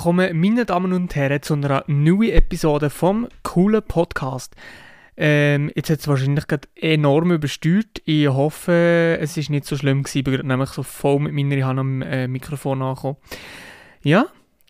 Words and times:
Willkommen, 0.00 0.40
meine 0.40 0.64
Damen 0.64 0.94
und 0.94 1.14
Herren, 1.14 1.42
zu 1.42 1.52
einer 1.52 1.84
neuen 1.86 2.30
Episode 2.30 2.88
vom 2.88 3.28
coolen 3.42 3.82
Podcast. 3.82 4.56
Ähm, 5.14 5.70
jetzt 5.74 5.90
hat 5.90 5.98
es 5.98 6.08
wahrscheinlich 6.08 6.46
gerade 6.46 6.68
enorm 6.74 7.32
übersteuert. 7.32 8.00
Ich 8.06 8.26
hoffe, 8.26 9.18
es 9.20 9.36
ist 9.36 9.50
nicht 9.50 9.66
so 9.66 9.76
schlimm 9.76 10.02
gewesen. 10.02 10.18
Ich 10.20 10.24
bin 10.24 10.46
nämlich 10.46 10.70
so 10.70 10.82
voll 10.82 11.20
mit 11.20 11.34
meiner 11.34 11.66
Hand 11.66 11.80
am 11.80 12.00
äh, 12.00 12.28
Mikrofon 12.28 12.80
angekommen. 12.80 13.18
Ja, 14.02 14.24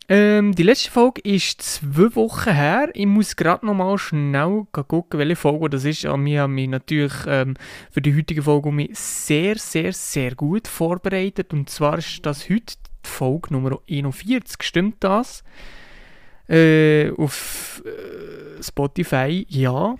ähm, 0.09 0.53
die 0.53 0.63
letzte 0.63 0.91
Folge 0.91 1.21
ist 1.21 1.61
zwei 1.61 2.13
Wochen 2.13 2.51
her. 2.51 2.89
Ich 2.93 3.05
muss 3.05 3.37
gerade 3.37 3.65
noch 3.65 3.73
mal 3.73 3.97
schnell 3.97 4.65
gucken, 4.73 5.17
welche 5.17 5.37
Folge 5.37 5.69
das 5.69 5.85
ist. 5.85 6.01
Ja, 6.01 6.17
wir 6.17 6.41
haben 6.41 6.55
mich 6.55 6.67
natürlich 6.67 7.13
ähm, 7.25 7.53
für 7.89 8.01
die 8.01 8.13
heutige 8.13 8.43
Folge 8.43 8.89
sehr, 8.91 9.57
sehr, 9.57 9.93
sehr 9.93 10.35
gut 10.35 10.67
vorbereitet. 10.67 11.53
Und 11.53 11.69
zwar 11.69 11.99
ist 11.99 12.25
das 12.25 12.49
heute 12.49 12.73
die 13.05 13.09
Folge 13.09 13.53
Nummer 13.53 13.79
41. 13.89 14.61
Stimmt 14.61 15.03
das? 15.03 15.43
Äh, 16.47 17.11
auf 17.11 17.81
äh, 17.85 18.61
Spotify, 18.61 19.45
ja. 19.49 19.95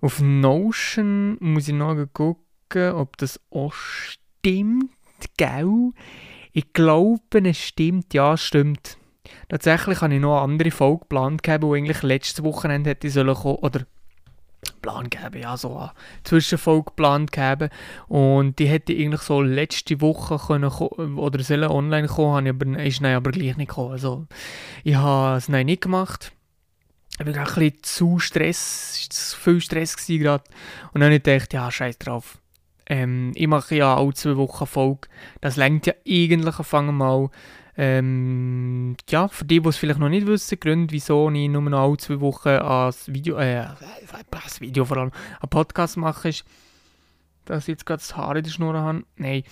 Auf 0.00 0.20
Notion 0.20 1.36
muss 1.40 1.68
ich 1.68 1.74
noch 1.74 1.96
gucken, 2.12 2.92
ob 2.92 3.16
das 3.16 3.40
auch 3.50 3.72
stimmt, 3.72 4.90
gell? 5.36 5.92
Ich 6.52 6.72
glaube, 6.72 7.48
es 7.48 7.58
stimmt, 7.58 8.14
ja, 8.14 8.36
stimmt. 8.36 8.98
Tatsächlich 9.48 10.00
habe 10.00 10.14
ich 10.14 10.20
noch 10.20 10.36
eine 10.36 10.52
andere 10.52 10.70
Folge 10.70 11.00
geplant, 11.00 11.46
die 11.46 11.50
eigentlich 11.50 12.02
letztes 12.02 12.44
Wochenende 12.44 12.90
hätte 12.90 13.10
sollen 13.10 13.34
kommen, 13.34 13.56
oder 13.56 13.86
Plan 14.80 15.10
geben, 15.10 15.42
ja, 15.42 15.56
so 15.56 15.76
eine 15.76 15.92
Zwischenfolge 16.24 16.86
geplant 16.86 17.32
geben. 17.32 17.70
Und 18.06 18.58
die 18.58 18.66
hätte 18.66 18.92
eigentlich 18.92 19.22
so 19.22 19.42
letzte 19.42 20.00
Woche 20.00 20.38
können 20.38 20.70
oder 20.70 21.42
sollen 21.42 21.70
online 21.70 22.08
kommen, 22.08 22.48
aber, 22.48 22.78
ist 22.82 23.00
nein, 23.00 23.16
aber 23.16 23.30
gleich 23.30 23.56
nicht 23.56 23.68
gekommen. 23.68 23.92
Also, 23.92 24.26
ich 24.84 24.94
habe 24.94 25.36
es 25.36 25.48
nein 25.48 25.66
nicht 25.66 25.82
gemacht. 25.82 26.32
Ich 27.20 27.26
war 27.26 27.34
ein 27.34 27.44
bisschen 27.44 27.82
zu 27.82 28.18
Stress, 28.18 29.08
es 29.10 29.32
war 29.32 29.40
viel 29.40 29.60
Stress 29.60 29.96
gerade. 30.06 30.44
Und 30.92 31.00
dann 31.00 31.10
habe 31.10 31.16
ich 31.16 31.22
gedacht, 31.22 31.52
ja, 31.52 31.70
scheiß 31.70 31.98
drauf 31.98 32.38
ähm, 32.88 33.32
ich 33.34 33.46
mache 33.46 33.76
ja 33.76 33.96
alle 33.96 34.14
zwei 34.14 34.36
Wochen 34.36 34.66
Folge. 34.66 35.08
Das 35.40 35.56
längt 35.56 35.86
ja 35.86 35.92
eigentlich 36.06 36.58
anfangen 36.58 36.96
mal. 36.96 37.28
Ähm, 37.80 38.96
ja, 39.08 39.28
für 39.28 39.44
die, 39.44 39.60
die 39.60 39.68
es 39.68 39.76
vielleicht 39.76 40.00
noch 40.00 40.08
nicht 40.08 40.26
wissen, 40.26 40.58
Gründe, 40.58 40.92
wieso 40.92 41.30
ich 41.30 41.48
nur 41.48 41.62
noch 41.62 41.84
alle 41.84 41.96
zwei 41.96 42.20
Wochen 42.20 42.48
ein 42.48 42.92
Video, 43.06 43.38
äh, 43.38 43.60
ein 43.60 44.60
Video 44.60 44.84
vor 44.84 44.96
allem, 44.96 45.12
ein 45.40 45.48
Podcast 45.48 45.96
mache, 45.96 46.30
ist, 46.30 46.44
dass 47.44 47.64
ich 47.64 47.68
jetzt 47.68 47.86
gerade 47.86 48.00
das 48.00 48.16
Haar 48.16 48.34
in 48.34 48.42
der 48.42 48.50
Schnur 48.50 48.74
habe. 48.74 49.04
Nein. 49.16 49.44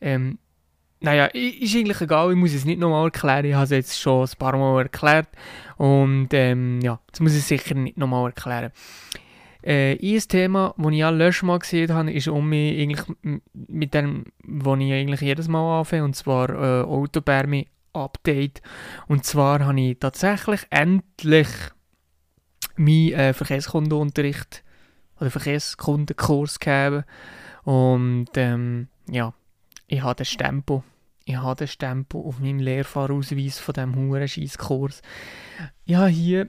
Ähm, 0.00 0.38
naja, 0.98 1.26
ist 1.26 1.76
eigentlich 1.76 2.00
egal, 2.00 2.32
ich 2.32 2.36
muss 2.36 2.52
es 2.52 2.64
nicht 2.64 2.80
nochmal 2.80 3.04
erklären, 3.04 3.44
ich 3.44 3.54
habe 3.54 3.64
es 3.64 3.70
jetzt 3.70 4.00
schon 4.00 4.26
ein 4.26 4.38
paar 4.38 4.56
Mal 4.56 4.82
erklärt 4.82 5.28
und 5.76 6.28
ähm, 6.32 6.80
ja, 6.80 6.98
das 7.12 7.20
muss 7.20 7.34
ich 7.34 7.44
sicher 7.44 7.76
nicht 7.76 7.96
nochmal 7.96 8.26
erklären. 8.26 8.72
Äh, 9.62 9.92
ein 9.92 10.20
Thema, 10.28 10.74
das 10.76 10.92
ich 10.92 10.98
ja 10.98 11.10
letztes 11.10 11.42
Mal 11.42 11.58
gesehen 11.58 11.92
habe, 11.92 12.12
ist 12.12 12.28
um 12.28 12.48
mich 12.48 12.80
eigentlich 12.80 13.42
mit 13.52 13.94
dem, 13.94 14.24
was 14.44 14.80
ich 14.80 14.92
eigentlich 14.92 15.20
jedes 15.20 15.48
Mal 15.48 15.80
anfange, 15.80 16.04
und 16.04 16.16
zwar 16.16 16.50
äh, 16.50 16.82
Autobärme 16.82 17.66
Update. 17.92 18.62
Und 19.06 19.24
zwar 19.24 19.64
habe 19.64 19.80
ich 19.80 19.98
tatsächlich 19.98 20.62
endlich 20.70 21.48
meinen 22.76 23.12
äh, 23.12 23.32
Verkehrskundenunterricht 23.32 24.64
oder 25.20 25.30
Verkehrskundenkurs 25.30 26.58
gegeben. 26.58 27.04
Und 27.64 28.28
ähm, 28.34 28.88
ja, 29.08 29.34
ich 29.86 30.02
habe 30.02 30.16
den 30.16 30.26
Stempel. 30.26 30.82
Ich 31.24 31.36
habe 31.36 31.56
den 31.56 31.68
Stempel 31.68 32.20
auf 32.20 32.40
meinem 32.40 32.58
Lehrfahrausweis 32.58 33.58
von 33.58 33.74
diesem 33.74 33.94
huren 33.94 34.50
Kurs. 34.58 35.02
Ja, 35.84 36.06
hier 36.06 36.48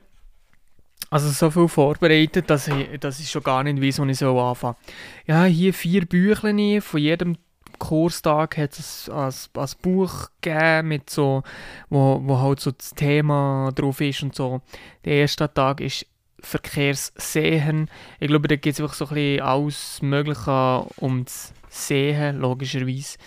also 1.14 1.30
so 1.30 1.52
viel 1.52 1.68
vorbereitet, 1.68 2.50
dass 2.50 2.68
ich, 2.68 3.00
dass 3.00 3.20
ich 3.20 3.30
schon 3.30 3.44
gar 3.44 3.64
nicht 3.64 3.80
weiß, 3.80 4.00
wo 4.00 4.06
ich 4.06 4.18
so 4.18 4.40
anfangen 4.40 4.76
Ja, 5.28 5.44
hier 5.44 5.72
vier 5.72 6.08
Büchlein, 6.08 6.82
von 6.82 7.00
jedem 7.00 7.38
Kurstag 7.78 8.58
hat 8.58 8.74
es 8.80 9.12
ein, 9.12 9.32
Buch 9.84 10.30
gegeben, 10.42 10.88
mit 10.88 11.12
so, 11.12 11.44
wo, 11.90 12.20
wo 12.24 12.40
halt 12.40 12.62
so 12.62 12.72
das 12.72 12.96
Thema 12.96 13.72
drauf 13.76 14.02
ist 14.02 14.24
und 14.24 14.34
so. 14.34 14.62
Der 15.06 15.14
erste 15.14 15.54
Tag 15.54 15.82
ist 15.82 16.08
Verkehrssehen. 16.40 17.92
Ich 18.20 18.28
glaube, 18.28 18.48
da 18.48 18.56
geht 18.56 18.74
es 18.74 18.82
einfach 18.82 18.96
so 18.96 19.06
ein 19.06 19.14
bisschen 19.14 19.42
alles 19.42 20.02
Mögliche 20.02 20.86
ums 21.00 21.54
Sehen, 21.70 22.40
logischerweise. 22.40 23.20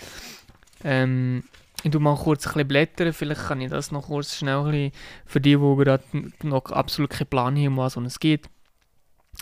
Ähm, 0.82 1.44
ich 1.82 1.90
tu 1.90 2.00
mal 2.00 2.16
kurz 2.16 2.46
ein 2.46 2.52
bisschen 2.52 2.68
blättern, 2.68 3.12
vielleicht 3.12 3.46
kann 3.46 3.60
ich 3.60 3.70
das 3.70 3.92
noch 3.92 4.06
kurz 4.06 4.36
schnell 4.36 4.90
für 5.24 5.40
die, 5.40 5.56
die 5.56 5.76
gerade 5.76 6.04
noch 6.42 6.66
absolut 6.66 7.10
keinen 7.10 7.28
Plan 7.28 7.56
haben, 7.56 7.66
um 7.68 7.76
was 7.76 7.96
es 7.96 8.18
geht, 8.18 8.48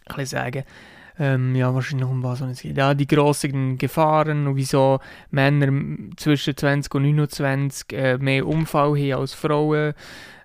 ein 0.09 0.27
sagen. 0.27 0.65
Ähm, 1.17 1.55
ja, 1.55 1.72
wahrscheinlich 1.72 2.09
um 2.09 2.25
was 2.25 2.41
es 2.41 2.62
geht. 2.62 2.77
Ja, 2.77 2.93
die 2.93 3.06
grossen 3.06 3.78
Gefahren 3.78 4.49
und 4.49 4.56
wieso 4.56 4.99
Männer 5.31 5.72
zwischen 6.17 6.56
20 6.56 6.93
und 6.93 7.03
29 7.03 7.93
äh, 7.93 8.19
mehr 8.19 8.47
Unfall 8.47 8.99
haben 8.99 9.21
als 9.21 9.34
Frauen. 9.34 9.95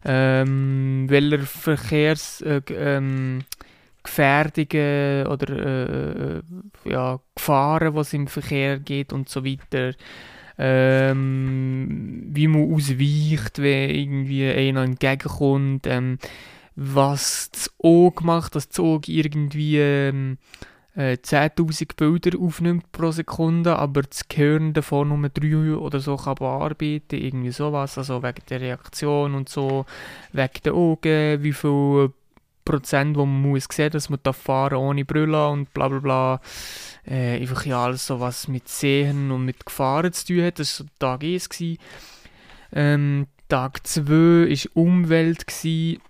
Ähm, 0.05 1.05
welche 1.09 1.39
Verkehrs... 1.39 2.41
Äh, 2.41 2.61
ähm, 2.69 3.43
oder 5.27 5.49
äh, 5.49 6.37
äh, 6.37 6.41
ja, 6.85 7.19
Gefahren, 7.35 7.95
was 7.95 8.13
im 8.13 8.27
Verkehr 8.27 8.79
geht 8.79 9.13
und 9.13 9.29
so 9.29 9.45
weiter 9.45 9.93
ähm, 10.59 12.21
wie 12.25 12.47
man 12.47 12.73
ausweicht, 12.73 13.59
wenn 13.59 13.89
irgendwie 13.89 14.45
einer 14.45 14.83
entgegenkommt, 14.83 15.87
ähm, 15.87 16.19
was 16.75 17.49
das 17.51 17.73
Auge 17.81 18.25
macht, 18.25 18.55
dass 18.55 18.67
das 18.67 18.79
Auge 18.79 19.11
irgendwie 19.11 19.77
ähm, 19.77 20.37
äh, 20.95 21.13
10'000 21.13 21.95
Bilder 21.95 22.37
aufnimmt 22.37 22.91
pro 22.91 23.11
Sekunde, 23.11 23.77
aber 23.77 24.01
das 24.01 24.27
Gehirn 24.27 24.73
davon 24.73 25.09
nur 25.09 25.29
3 25.29 25.75
oder 25.77 26.01
so 26.01 26.17
kann 26.17 26.35
bearbeiten, 26.35 27.15
irgendwie 27.15 27.51
sowas, 27.51 27.97
also 27.97 28.21
wegen 28.21 28.43
der 28.49 28.59
Reaktion 28.59 29.35
und 29.35 29.47
so, 29.47 29.85
wegen 30.33 30.63
der 30.65 30.73
Augen, 30.73 31.41
wie 31.41 31.53
viel 31.53 32.11
Prozent, 32.65 33.17
wo 33.17 33.25
man 33.25 33.41
muss 33.41 33.67
sehen, 33.71 33.91
dass 33.91 34.09
man 34.09 34.19
da 34.21 34.33
fahren 34.33 34.77
ohne 34.77 35.05
Brille 35.05 35.47
und 35.49 35.73
bla 35.73 35.87
bla 35.87 35.99
bla 35.99 36.41
äh, 37.05 37.39
einfach 37.39 37.65
ja 37.65 37.83
alles 37.85 38.05
so 38.05 38.19
was 38.19 38.47
mit 38.47 38.67
Sehen 38.67 39.31
und 39.31 39.45
mit 39.45 39.65
Gefahren 39.65 40.11
zu 40.13 40.27
tun 40.27 40.43
hat. 40.43 40.59
Das 40.59 40.81
war 40.81 40.87
Tag 40.99 41.23
1. 41.23 41.49
Ähm, 42.71 43.27
Tag 43.47 43.85
2 43.85 44.01
war 44.09 44.83
Umwelt. 44.83 45.47
Gewesen. 45.47 46.01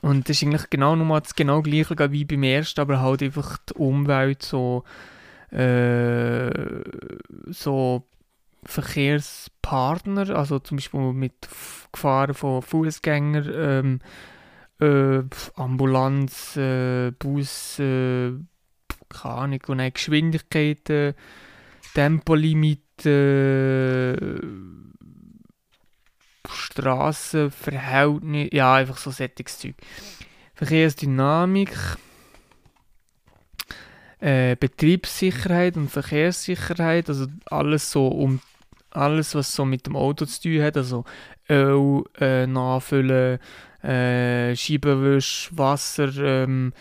Und 0.00 0.28
das 0.28 0.36
ist 0.36 0.42
eigentlich 0.44 0.70
genau 0.70 0.94
nochmal 0.94 1.20
das 1.20 1.34
genau 1.34 1.62
gleiche 1.62 2.12
wie 2.12 2.24
beim 2.24 2.42
ersten, 2.44 2.80
aber 2.80 3.00
halt 3.00 3.22
einfach 3.22 3.58
die 3.68 3.74
Umwelt 3.74 4.42
so, 4.42 4.84
äh, 5.50 6.50
so 7.46 8.04
Verkehrspartner, 8.64 10.30
also 10.30 10.58
zum 10.60 10.76
Beispiel 10.76 11.12
mit 11.12 11.34
Gefahren 11.92 12.34
von 12.34 12.62
Fußgängern, 12.62 13.50
ähm, 13.52 14.00
äh, 14.80 15.24
Ambulanz, 15.60 16.56
äh, 16.56 17.10
Bus, 17.18 17.78
äh, 17.80 18.32
keine 19.08 19.34
Ahnung, 19.34 19.60
und 19.68 19.78
dann 19.78 19.92
Geschwindigkeiten, 19.92 21.14
Tempolimiten, 21.94 24.94
Strassenverhältnisse, 26.48 28.54
ja, 28.54 28.74
einfach 28.74 28.98
so 28.98 29.10
sättiges. 29.10 29.66
Verkehrsdynamik, 30.54 31.70
äh, 34.20 34.56
Betriebssicherheit 34.56 35.76
und 35.76 35.90
Verkehrssicherheit, 35.90 37.08
also 37.08 37.26
alles 37.46 37.90
so 37.90 38.08
um 38.08 38.40
alles, 38.90 39.34
was 39.34 39.54
so 39.54 39.64
mit 39.64 39.86
dem 39.86 39.96
Auto 39.96 40.24
zu 40.24 40.42
tun 40.42 40.62
hat, 40.62 40.76
also 40.76 41.04
Öl 41.48 42.04
äh, 42.18 42.46
nachfüllen, 42.46 43.38
äh, 43.82 44.56
Scheibenwisch, 44.56 45.50
Wasser, 45.52 46.10
ähm, 46.16 46.72
äh, 46.72 46.76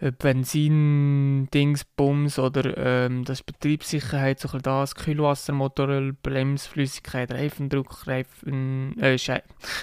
Benzin-Dingsbums 0.00 2.38
oder 2.38 2.76
ähm, 2.76 3.24
das 3.24 3.42
Betriebssicherheit, 3.42 4.38
so 4.40 4.48
ein 4.52 4.60
das, 4.62 4.94
Kühlwassermotor, 4.94 6.12
Bremsflüssigkeit, 6.22 7.32
Reifendruck, 7.32 8.06
Reifen, 8.06 8.98
äh, 8.98 9.18
Schei 9.18 9.42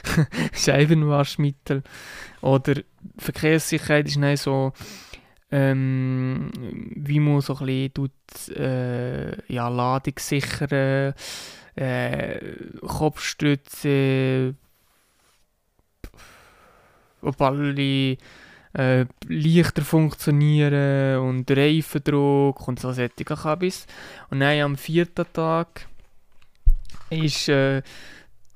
Scheibenwaschmittel 0.54 1.84
oder 2.42 2.76
Verkehrssicherheit 3.18 4.08
ist 4.08 4.18
nicht 4.18 4.42
so 4.42 4.74
ähm, 5.52 6.52
wie 6.96 7.20
man 7.20 7.42
so 7.42 7.58
ein 7.58 7.66
bisschen 7.66 7.94
tut, 7.94 8.12
äh, 8.58 9.54
ja, 9.54 9.70
Ladung 9.70 10.16
sichern, 10.18 11.14
äh, 11.76 12.40
Kopfstütze, 12.86 14.56
ob 17.22 17.42
alle 17.42 18.18
äh, 18.78 19.06
leichter 19.28 19.82
funktionieren 19.82 21.20
und 21.20 21.50
Reifendruck 21.50 22.68
und 22.68 22.80
so 22.80 22.94
solche 22.94 23.26
Kabis. 23.26 23.88
Und 24.30 24.40
dann 24.40 24.62
am 24.62 24.78
vierten 24.78 25.26
Tag 25.34 25.88
ist 27.10 27.50
äh, 27.50 27.82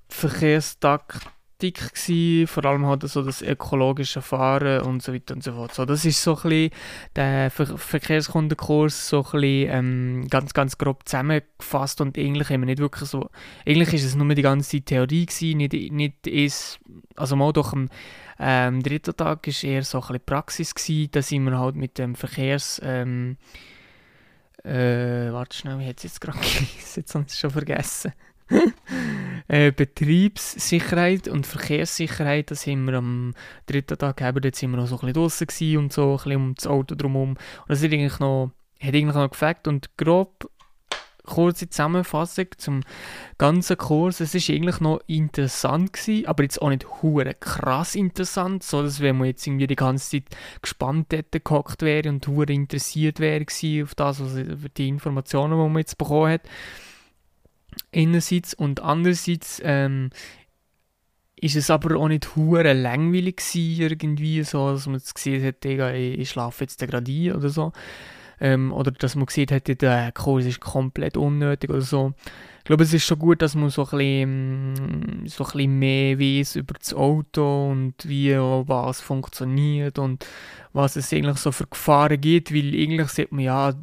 Verkehrstaktik 0.10 1.94
gewesen, 1.94 2.48
vor 2.48 2.66
allem 2.66 2.86
halt 2.86 3.08
so 3.10 3.24
das 3.24 3.42
ökologische 3.42 4.22
Fahren 4.22 4.82
und 4.82 5.02
so 5.02 5.14
weiter 5.14 5.34
und 5.34 5.44
so 5.44 5.54
fort. 5.54 5.74
So, 5.74 5.86
das 5.86 6.06
ist 6.06 6.22
so 6.22 6.36
ein 6.36 6.42
bisschen 6.44 6.72
der 7.16 7.50
Ver 7.50 7.78
Verkehrskundenkurs 7.78 9.10
so 9.10 9.18
ein 9.18 9.24
bisschen 9.24 9.70
ähm, 9.72 10.28
ganz, 10.30 10.54
ganz 10.54 10.78
grob 10.78 11.08
zusammengefasst 11.08 12.02
und 12.02 12.18
eigentlich 12.18 12.50
haben 12.50 12.62
wir 12.62 12.68
nicht 12.68 12.80
wirklich 12.80 13.10
so, 13.10 13.30
eigentlich 13.66 13.94
ist 13.94 14.04
es 14.04 14.16
nur 14.16 14.36
die 14.36 14.42
ganze 14.42 14.82
Theorie 14.82 15.26
gewesen, 15.26 15.58
nicht, 15.58 15.74
nicht 15.92 16.28
ist, 16.28 16.80
also 17.16 17.36
mal 17.36 17.54
doch 17.54 17.74
am 17.74 17.90
ähm, 18.44 18.82
dritten 18.82 19.16
Tag 19.16 19.46
ist 19.48 19.64
eher 19.64 19.84
so 19.84 20.00
ein 20.00 20.08
bisschen 20.08 20.26
Praxis 20.26 20.74
gewesen, 20.74 21.12
da 21.12 21.22
sind 21.22 21.44
wir 21.44 21.60
halt 21.60 21.76
mit 21.76 22.00
dem 22.00 22.16
Verkehrs, 22.16 22.82
ähm, 22.84 23.38
äh, 24.64 25.32
warte 25.32 25.56
schnell, 25.56 25.80
ich 25.80 25.88
hätte 25.88 25.98
es 25.98 26.04
jetzt 26.04 26.22
gerade 26.22 26.40
jetzt 26.96 27.16
habe 27.16 27.26
ich 27.26 27.34
es 27.34 27.40
schon 27.40 27.52
vergessen. 27.52 28.14
äh, 29.48 29.72
Betriebssicherheit 29.72 31.28
und 31.28 31.46
Verkehrssicherheit, 31.46 32.50
das 32.50 32.66
haben 32.66 32.86
wir 32.86 32.96
am 32.96 33.36
dritten 33.68 33.98
Tag 33.98 34.18
gegeben, 34.18 34.42
dort 34.42 34.56
sind 34.56 34.72
wir 34.72 34.78
noch 34.78 34.88
so 34.88 34.96
ein 34.96 35.14
bisschen 35.14 35.48
draußen 35.48 35.78
und 35.78 35.94
so, 35.94 36.12
ein 36.12 36.18
bisschen 36.18 36.36
um 36.36 36.56
das 36.56 36.68
Auto 36.68 36.96
drumherum. 36.96 37.30
Und 37.32 37.40
das 37.68 37.84
hat 37.84 37.94
eigentlich 37.94 38.20
noch, 38.20 38.52
hat 38.80 38.96
eigentlich 38.96 39.16
noch 39.16 39.30
gefällt 39.30 39.68
und 39.68 39.96
grob 39.98 40.50
kurze 41.26 41.70
Zusammenfassung 41.70 42.48
zum 42.58 42.82
ganzen 43.38 43.78
Kurs. 43.78 44.20
Es 44.20 44.36
ist 44.36 44.50
eigentlich 44.50 44.80
noch 44.80 45.02
interessant 45.08 45.94
gewesen, 45.94 46.26
aber 46.26 46.44
jetzt 46.44 46.62
auch 46.62 46.70
nicht 46.70 46.86
hure 47.02 47.34
krass 47.34 47.96
interessant, 47.96 48.64
so 48.64 48.82
dass 48.84 49.02
wenn 49.02 49.18
man 49.18 49.28
jetzt 49.28 49.46
irgendwie 49.46 49.68
die 49.68 49.76
ganze 49.76 50.10
Zeit 50.12 50.36
gespannt 50.62 51.14
hätte 51.14 51.40
gehockt 51.40 51.82
wäre 51.82 52.10
und 52.10 52.28
hure 52.28 52.52
interessiert 52.52 53.20
wäre 53.20 53.46
auf 53.84 53.96
das, 53.96 54.20
was, 54.20 54.36
die 54.78 54.88
Informationen, 54.88 55.54
die 55.54 55.70
man 55.70 55.78
jetzt 55.78 55.98
bekommen 55.98 56.32
hat 56.32 56.42
einerseits 57.94 58.54
und 58.54 58.82
andererseits 58.82 59.62
ähm, 59.64 60.10
ist 61.36 61.56
es 61.56 61.70
aber 61.70 61.98
auch 61.98 62.08
nicht 62.08 62.36
hure 62.36 62.74
langweilig 62.74 63.38
gewesen, 63.38 63.82
irgendwie 63.82 64.44
so, 64.44 64.72
dass 64.72 64.86
man 64.86 64.96
es 64.96 65.14
gesehen 65.14 65.44
hat, 65.44 65.66
ich 65.66 66.30
schlafe 66.30 66.64
jetzt 66.64 66.80
gerade 66.80 67.12
ein 67.12 67.36
oder 67.36 67.50
so. 67.50 67.72
Ähm, 68.42 68.74
oder 68.74 68.92
dass 68.92 69.16
man 69.16 69.28
gesehen 69.28 69.50
hat, 69.52 69.68
der 69.68 70.12
Kurs 70.12 70.46
ist 70.46 70.60
komplett 70.60 71.16
unnötig 71.16 71.70
oder 71.70 71.82
so. 71.82 72.14
Ich 72.60 72.66
glaube, 72.66 72.84
es 72.84 72.94
ist 72.94 73.06
schon 73.06 73.20
gut, 73.20 73.42
dass 73.42 73.56
man 73.56 73.70
so 73.70 73.84
ein 73.86 73.98
bisschen, 73.98 74.74
mm, 74.74 75.28
so 75.28 75.44
ein 75.44 75.52
bisschen 75.52 75.80
mehr 75.80 76.20
weiß 76.20 76.56
über 76.56 76.74
das 76.74 76.94
Auto 76.94 77.70
und 77.72 77.94
wie 78.04 78.36
was 78.36 79.00
funktioniert 79.00 80.00
und 80.00 80.26
was 80.74 80.96
es 80.96 81.14
eigentlich 81.14 81.38
so 81.38 81.52
für 81.52 81.68
Gefahren 81.68 82.20
gibt, 82.20 82.52
weil 82.52 82.74
eigentlich 82.74 83.10
sieht 83.10 83.32
man 83.32 83.44
ja, 83.44 83.74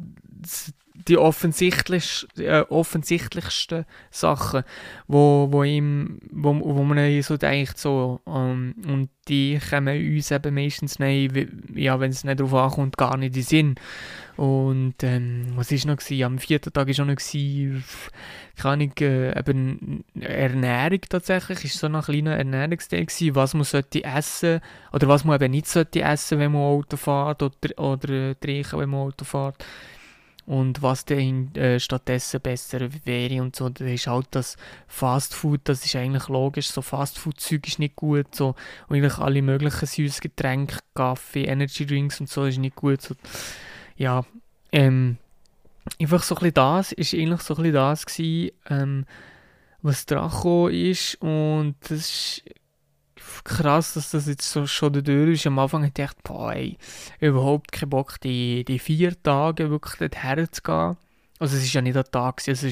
die 1.09 1.17
offensichtlich, 1.17 2.27
äh, 2.37 2.61
offensichtlichsten 2.61 3.85
Sachen, 4.11 4.63
wo, 5.07 5.47
wo, 5.51 5.63
ihm, 5.63 6.19
wo, 6.31 6.53
wo 6.53 6.83
man 6.83 7.21
so 7.23 7.35
denkt, 7.35 7.79
so, 7.79 8.21
ähm, 8.27 8.75
und 8.87 9.09
die 9.27 9.59
kommen 9.69 10.15
uns 10.15 10.31
eben 10.31 10.53
meistens 10.53 10.99
nicht, 10.99 11.35
ja, 11.73 11.99
wenn 11.99 12.11
es 12.11 12.23
nicht 12.23 12.39
darauf 12.39 12.53
ankommt, 12.53 12.97
gar 12.97 13.17
nicht 13.17 13.27
in 13.27 13.33
den 13.33 13.43
Sinn. 13.43 13.75
Und 14.37 14.95
ähm, 15.01 15.47
was 15.55 15.71
war 15.71 15.91
noch? 15.91 15.97
Gewesen? 15.97 16.23
Am 16.23 16.39
vierten 16.39 16.71
Tag 16.71 16.87
war 16.87 17.03
auch 17.03 17.07
noch, 17.07 17.15
gewesen, 17.15 17.83
keine 18.55 18.73
Ahnung, 18.73 18.93
äh, 19.01 19.37
eben 19.37 20.03
Ernährung 20.19 21.01
tatsächlich, 21.09 21.65
ist 21.65 21.79
so 21.79 21.87
ein 21.87 22.01
kleiner 22.01 22.37
Ernährungsteil 22.37 23.05
gewesen, 23.05 23.35
was 23.35 23.53
man 23.53 23.63
sollte 23.63 24.03
essen 24.03 24.61
oder 24.93 25.07
was 25.07 25.25
man 25.25 25.41
eben 25.41 25.51
nicht 25.51 25.67
sollte 25.67 26.01
essen, 26.01 26.39
wenn 26.39 26.53
man 26.53 26.61
Auto 26.61 26.97
fährt 26.97 27.43
oder, 27.43 27.77
oder 27.77 28.39
trinken, 28.39 28.79
wenn 28.79 28.89
man 28.89 29.01
Auto 29.01 29.25
fährt 29.25 29.63
und 30.49 30.81
was 30.81 31.05
denn 31.05 31.53
äh, 31.53 31.79
stattdessen 31.79 32.41
besser 32.41 32.79
wäre 33.05 33.39
und 33.43 33.55
so. 33.55 33.69
Das 33.69 33.87
ist 33.87 34.07
halt 34.07 34.29
das 34.31 34.57
Fast 34.87 35.35
Food, 35.35 35.61
das 35.65 35.85
ist 35.85 35.95
eigentlich 35.95 36.27
logisch. 36.27 36.69
So 36.69 36.81
Fast 36.81 37.19
Food 37.19 37.39
Zeug 37.39 37.67
ist 37.67 37.77
nicht 37.77 37.95
gut. 37.95 38.33
So 38.33 38.55
und 38.87 38.95
eigentlich 38.95 39.19
alle 39.19 39.43
möglichen 39.43 39.85
süßen 39.85 40.21
Getränke, 40.21 40.79
Kaffee, 40.95 41.45
Energy 41.45 41.85
Drinks 41.85 42.19
und 42.19 42.29
so 42.29 42.45
ist 42.45 42.57
nicht 42.57 42.75
gut. 42.75 42.99
So, 42.99 43.13
ja, 43.95 44.25
ähm, 44.71 45.17
einfach 46.01 46.23
so 46.23 46.33
ein 46.33 46.39
bisschen 46.39 46.53
das 46.55 46.91
ist 46.93 47.13
eigentlich 47.13 47.41
so 47.41 47.55
ein 47.55 47.71
das 47.71 48.07
gewesen, 48.07 48.51
ähm, 48.71 49.05
was 49.83 50.07
dran 50.07 50.71
ist 50.71 51.21
und 51.21 51.75
das 51.81 51.91
ist 51.91 52.43
krass, 53.43 53.93
dass 53.93 54.11
das 54.11 54.27
jetzt 54.27 54.49
so 54.49 54.65
schon 54.67 54.93
durch 54.93 55.33
ist. 55.33 55.47
Am 55.47 55.59
Anfang 55.59 55.83
hätte 55.83 56.01
ich 56.01 56.07
gedacht, 56.07 56.23
boah, 56.23 56.53
ey, 56.53 56.77
überhaupt 57.19 57.71
keinen 57.71 57.89
Bock, 57.89 58.19
die, 58.21 58.63
die 58.65 58.79
vier 58.79 59.21
Tage 59.21 59.69
wirklich 59.69 59.95
dorthin 59.95 60.47
zu 60.51 60.61
gehen. 60.61 60.97
Also 61.39 61.55
es 61.55 61.63
ist 61.63 61.73
ja 61.73 61.81
nicht 61.81 61.95
ein 61.95 62.03
Tag, 62.11 62.45
es 62.47 62.63
war 62.63 62.71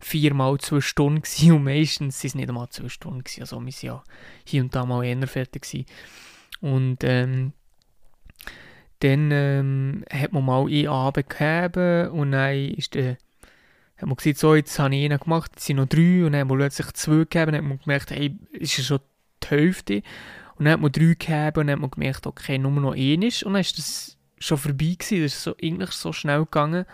viermal 0.00 0.58
zwei 0.58 0.80
Stunden 0.80 1.52
und 1.52 1.64
meistens 1.64 2.20
sind 2.20 2.28
es 2.28 2.34
nicht 2.36 2.48
einmal 2.48 2.68
zwei 2.68 2.88
Stunden. 2.88 3.24
Also 3.40 3.56
wir 3.56 3.66
waren 3.66 3.74
ja 3.80 4.04
hier 4.44 4.62
und 4.62 4.74
da 4.74 4.84
mal 4.84 5.04
eher 5.04 5.26
fertig. 5.26 5.62
Gewesen. 5.62 5.86
Und 6.60 7.02
ähm, 7.02 7.52
dann 9.00 9.30
ähm, 9.32 10.04
hat 10.10 10.32
man 10.32 10.44
mal 10.44 10.66
einen 10.66 10.86
Abend 10.86 11.28
gegeben 11.28 12.10
und 12.10 12.32
dann 12.32 12.54
ist 12.54 12.94
der 12.94 13.18
hat 13.96 14.08
man 14.08 14.16
gesagt, 14.16 14.38
so, 14.38 14.54
jetzt 14.54 14.78
habe 14.78 14.94
ich 14.94 15.04
einen 15.04 15.18
gemacht, 15.18 15.52
es 15.56 15.66
sind 15.66 15.76
noch 15.76 15.86
drei 15.86 16.24
und 16.24 16.32
dann 16.32 16.40
haben 16.40 16.50
wir 16.50 16.56
plötzlich 16.56 16.92
zwei 16.94 17.18
gegeben 17.18 17.50
und 17.50 17.56
hat 17.56 17.64
man 17.64 17.78
gemerkt, 17.78 18.10
hey, 18.10 18.36
ist 18.52 18.76
ja 18.78 18.84
schon 18.84 19.00
die 19.42 19.48
Hälfte. 19.48 20.02
Und 20.56 20.66
dann 20.66 20.74
hat 20.74 20.80
man 20.80 20.92
drei 20.92 21.04
gegeben 21.06 21.60
und 21.60 21.66
dann 21.66 21.70
hat 21.70 21.80
man 21.80 21.90
gemerkt, 21.90 22.26
okay, 22.26 22.58
nur 22.58 22.72
noch 22.72 22.94
ein 22.94 23.22
ist. 23.22 23.42
Und 23.42 23.54
dann 23.54 23.60
ist 23.60 23.78
das 23.78 24.16
schon 24.38 24.58
vorbei 24.58 24.96
gewesen. 24.98 25.22
Das 25.22 25.34
ist 25.34 25.42
so, 25.42 25.54
eigentlich 25.62 25.90
so 25.90 26.12
schnell 26.12 26.40
gegangen, 26.40 26.84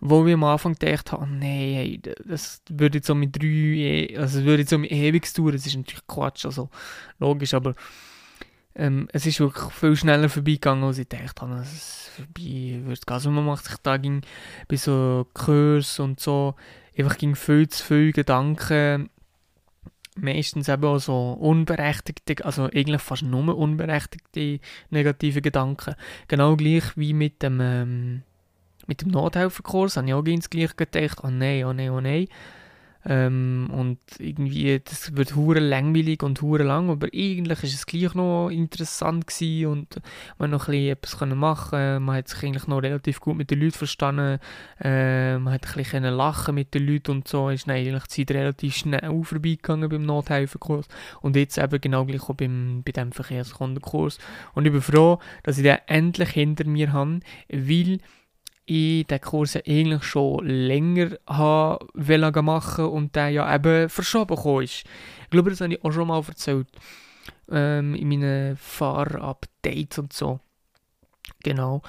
wo 0.00 0.26
wir 0.26 0.34
am 0.34 0.44
Anfang 0.44 0.74
gedacht 0.74 1.12
haben, 1.12 1.38
nee, 1.38 1.74
hey, 1.74 2.14
das 2.24 2.62
würde 2.68 2.98
jetzt 2.98 3.06
so 3.06 3.14
mit 3.14 3.36
drei, 3.36 4.18
also 4.18 4.44
würde 4.44 4.62
jetzt 4.62 4.70
so 4.70 4.78
mit 4.78 4.90
ewig 4.90 5.32
dauern. 5.32 5.52
Das 5.52 5.66
ist 5.66 5.76
natürlich 5.76 6.06
Quatsch, 6.06 6.44
also 6.44 6.68
logisch, 7.18 7.54
aber 7.54 7.74
ähm, 8.74 9.08
es 9.12 9.24
ist 9.24 9.40
wirklich 9.40 9.72
viel 9.72 9.96
schneller 9.96 10.28
vorbeigegangen, 10.28 10.84
als 10.84 10.98
ich 10.98 11.08
gedacht 11.08 11.40
habe, 11.40 11.56
dass 11.56 11.72
es 11.72 12.10
vorbei 12.14 12.80
wird. 12.84 13.08
Also 13.08 13.30
man 13.30 13.46
macht 13.46 13.64
sich 13.64 13.76
da 13.82 13.96
ging 13.96 14.22
bei 14.68 14.76
so 14.76 15.26
Kurs 15.32 15.98
und 15.98 16.20
so 16.20 16.54
einfach 16.96 17.16
ging 17.16 17.34
viel 17.34 17.68
zu 17.68 17.82
viele 17.82 18.12
Gedanken 18.12 19.08
meistens 20.16 20.68
eben 20.68 20.84
auch 20.84 20.98
so 20.98 21.32
unberechtigte, 21.32 22.44
also 22.44 22.64
eigentlich 22.64 23.02
fast 23.02 23.22
nur 23.22 23.56
unberechtigte 23.56 24.60
negative 24.90 25.42
Gedanken. 25.42 25.94
Genau 26.28 26.56
gleich 26.56 26.96
wie 26.96 27.12
mit 27.12 27.42
dem, 27.42 27.60
ähm, 27.60 28.22
mit 28.86 29.02
dem 29.02 29.08
Nothelferkurs 29.08 29.96
habe 29.96 30.08
ich 30.08 30.14
auch 30.14 30.24
ganz 30.24 30.50
gleich 30.50 30.76
gedacht, 30.76 31.18
oh 31.22 31.30
nein, 31.30 31.64
oh 31.64 31.72
nein, 31.72 31.90
oh 31.90 32.00
nein. 32.00 32.28
Ähm, 33.08 33.68
und 33.72 33.98
irgendwie, 34.18 34.80
das 34.80 35.14
wird 35.14 35.36
hure 35.36 35.60
langweilig 35.60 36.24
und 36.24 36.42
hure 36.42 36.64
lang, 36.64 36.90
aber 36.90 37.06
eigentlich 37.14 37.62
ist 37.62 37.74
es 37.74 37.86
gleich 37.86 38.14
noch 38.14 38.48
interessant 38.50 39.28
gewesen 39.28 39.66
und 39.66 40.00
man 40.38 40.50
noch 40.50 40.68
etwas 40.68 41.18
können 41.18 41.38
machen. 41.38 42.02
Man 42.02 42.16
hat 42.16 42.28
sich 42.28 42.42
eigentlich 42.42 42.66
noch 42.66 42.82
relativ 42.82 43.20
gut 43.20 43.36
mit 43.36 43.50
den 43.50 43.60
Leuten 43.60 43.78
verstanden. 43.78 44.40
Äh, 44.80 45.38
man 45.38 45.54
hat 45.54 45.66
ein 45.66 45.74
bisschen 45.76 46.02
lachen 46.02 46.56
mit 46.56 46.74
den 46.74 46.84
Leuten 46.86 47.12
und 47.12 47.28
so. 47.28 47.48
Ist 47.48 47.68
eigentlich 47.68 48.04
die 48.04 48.26
Zeit 48.26 48.36
relativ 48.36 48.76
schnell 48.76 49.22
vorbeigegangen 49.22 49.88
beim 49.88 50.02
Nothelferkurs 50.02 50.88
und 51.22 51.36
jetzt 51.36 51.58
eben 51.58 51.80
genau 51.80 52.04
gleich 52.04 52.22
auch 52.22 52.34
beim, 52.34 52.82
bei 52.84 52.90
diesem 52.90 53.12
Verkehrskundenkurs. 53.12 54.18
Und 54.54 54.66
ich 54.66 54.72
bin 54.72 54.82
froh, 54.82 55.20
dass 55.44 55.58
ich 55.58 55.62
den 55.62 55.78
endlich 55.86 56.30
hinter 56.30 56.66
mir 56.66 56.92
habe, 56.92 57.20
weil 57.48 58.00
ich 58.66 59.06
den 59.06 59.20
Kurs 59.20 59.56
eigentlich 59.56 60.04
schon 60.04 60.46
länger 60.46 61.10
wollte 61.26 62.42
machen 62.42 62.84
und 62.86 63.16
der 63.16 63.28
ja 63.30 63.54
eben 63.54 63.88
verschoben 63.88 64.62
ist. 64.62 64.84
Ich 65.24 65.30
glaube, 65.30 65.50
das 65.50 65.60
habe 65.60 65.74
ich 65.74 65.84
auch 65.84 65.92
schon 65.92 66.08
mal 66.08 66.22
erzählt. 66.26 66.68
Ähm, 67.50 67.94
in 67.94 68.08
meinen 68.08 68.56
Fahrupdates 68.56 69.98
und 69.98 70.12
so. 70.12 70.40
Genau. 71.42 71.82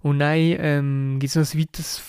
Und 0.00 0.18
dann 0.18 0.36
ähm, 0.36 1.18
gibt 1.20 1.34
es 1.34 1.36
noch 1.36 1.54
ein 1.54 1.60
weiteres 1.60 2.02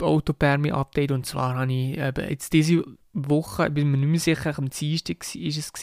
Autopermi-Update 0.00 1.12
und 1.12 1.26
zwar 1.26 1.54
habe 1.54 1.72
ich 1.72 1.98
eben 1.98 2.28
jetzt 2.28 2.52
diese 2.52 2.84
Woche, 3.12 3.68
ich 3.68 3.74
bin 3.74 3.90
mir 3.90 3.98
nicht 3.98 4.08
mehr 4.08 4.20
sicher, 4.20 4.58
am 4.58 4.68
Dienstag 4.68 5.18
war 5.20 5.48
es, 5.48 5.82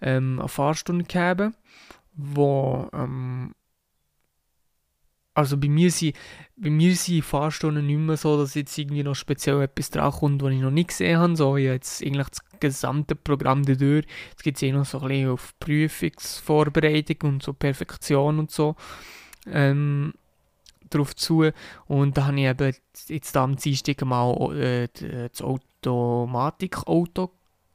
ähm, 0.00 0.38
eine 0.40 0.48
Fahrstunde 0.48 1.04
gegeben, 1.04 1.54
wo 2.14 2.88
ähm, 2.92 3.54
also 5.36 5.58
bei 5.58 5.68
mir 5.68 5.90
sind, 5.90 6.16
bei 6.56 6.70
mir 6.70 6.96
sind 6.96 7.22
Fahrstunden 7.22 7.86
nicht 7.86 7.98
mehr 7.98 8.16
so, 8.16 8.38
dass 8.38 8.54
jetzt 8.54 8.76
irgendwie 8.78 9.02
noch 9.02 9.14
speziell 9.14 9.60
etwas 9.60 9.90
dran 9.90 10.12
was 10.40 10.52
ich 10.52 10.60
noch 10.60 10.70
nicht 10.70 10.88
gesehen 10.88 11.18
habe. 11.18 11.36
So, 11.36 11.56
ich 11.56 11.66
jetzt 11.66 12.02
eigentlich 12.02 12.28
das 12.28 12.40
gesamte 12.58 13.14
Programm 13.14 13.62
dadurch. 13.64 14.06
Jetzt 14.30 14.42
gibt 14.42 14.56
es 14.56 14.62
eh 14.62 14.72
noch 14.72 14.86
so 14.86 15.00
ein 15.00 15.08
bisschen 15.08 15.30
auf 15.30 15.54
Prüfungsvorbereitung 15.60 17.16
und 17.30 17.42
so 17.42 17.52
Perfektion 17.52 18.38
und 18.38 18.50
so 18.50 18.76
ähm, 19.46 20.14
drauf 20.88 21.14
zu. 21.14 21.50
Und 21.86 22.16
da 22.16 22.28
habe 22.28 22.40
ich 22.40 22.46
eben 22.46 22.74
jetzt 23.08 23.36
am 23.36 23.56
Dienstag 23.56 24.02
mal 24.06 24.56
äh, 24.56 24.88
das 25.28 25.42
Automatikauto 25.42 27.30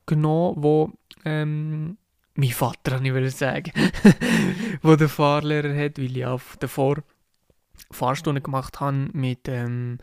genommen, 0.08 0.56
wo 0.58 0.91
ähm, 1.25 1.98
mein 2.34 2.50
Vater, 2.50 3.00
ich 3.03 3.13
würde 3.13 3.30
sagen, 3.30 3.72
wo 4.82 4.96
der 4.96 5.10
Fahrlehrer 5.10 5.75
hat, 5.75 6.00
weil 6.00 6.18
ich 6.18 6.25
auf 6.25 6.58
davor 6.60 7.03
Fahrstunde 7.90 8.42
gemacht 8.42 8.80
habe 8.80 9.10
mit 9.14 9.48
ähm, 9.48 9.98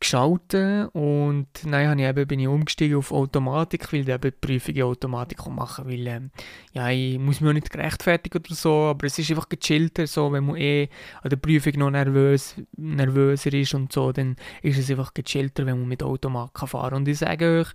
Geschauten 0.00 0.86
und 0.88 1.48
nein, 1.64 1.88
habe 1.88 2.00
ich 2.00 2.06
eben, 2.06 2.26
bin 2.28 2.40
ich 2.40 2.46
umgestiegen 2.46 2.98
auf 2.98 3.10
Automatik, 3.10 3.92
weil 3.92 4.02
ich 4.02 4.08
eben 4.08 4.20
die 4.22 4.30
Prüfung 4.30 4.74
in 4.74 4.82
Automatik 4.82 5.44
machen 5.48 5.86
weil 5.86 6.06
ähm, 6.06 6.30
ja, 6.72 6.88
ich 6.88 7.18
muss 7.18 7.40
mich 7.40 7.50
auch 7.50 7.54
nicht 7.54 7.70
gerechtfertigen 7.70 8.40
oder 8.40 8.54
so, 8.54 8.72
aber 8.86 9.06
es 9.06 9.18
ist 9.18 9.30
einfach 9.30 9.48
gechillter, 9.48 10.06
so, 10.06 10.32
wenn 10.32 10.46
man 10.46 10.56
eh 10.56 10.88
an 11.22 11.30
der 11.30 11.36
Prüfung 11.36 11.72
noch 11.76 11.90
nervös, 11.90 12.54
nervöser 12.76 13.52
ist 13.52 13.74
und 13.74 13.92
so, 13.92 14.12
dann 14.12 14.36
ist 14.62 14.78
es 14.78 14.90
einfach 14.90 15.14
gechillter, 15.14 15.66
wenn 15.66 15.80
man 15.80 15.88
mit 15.88 16.02
Automat 16.02 16.54
kann 16.54 16.68
fahren 16.68 16.94
Und 16.94 17.08
ich 17.08 17.18
sage 17.18 17.60
euch, 17.60 17.68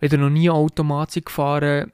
wenn 0.00 0.10
ihr 0.10 0.18
noch 0.18 0.30
nie 0.30 0.50
Automatik 0.50 1.26
gefahren 1.26 1.92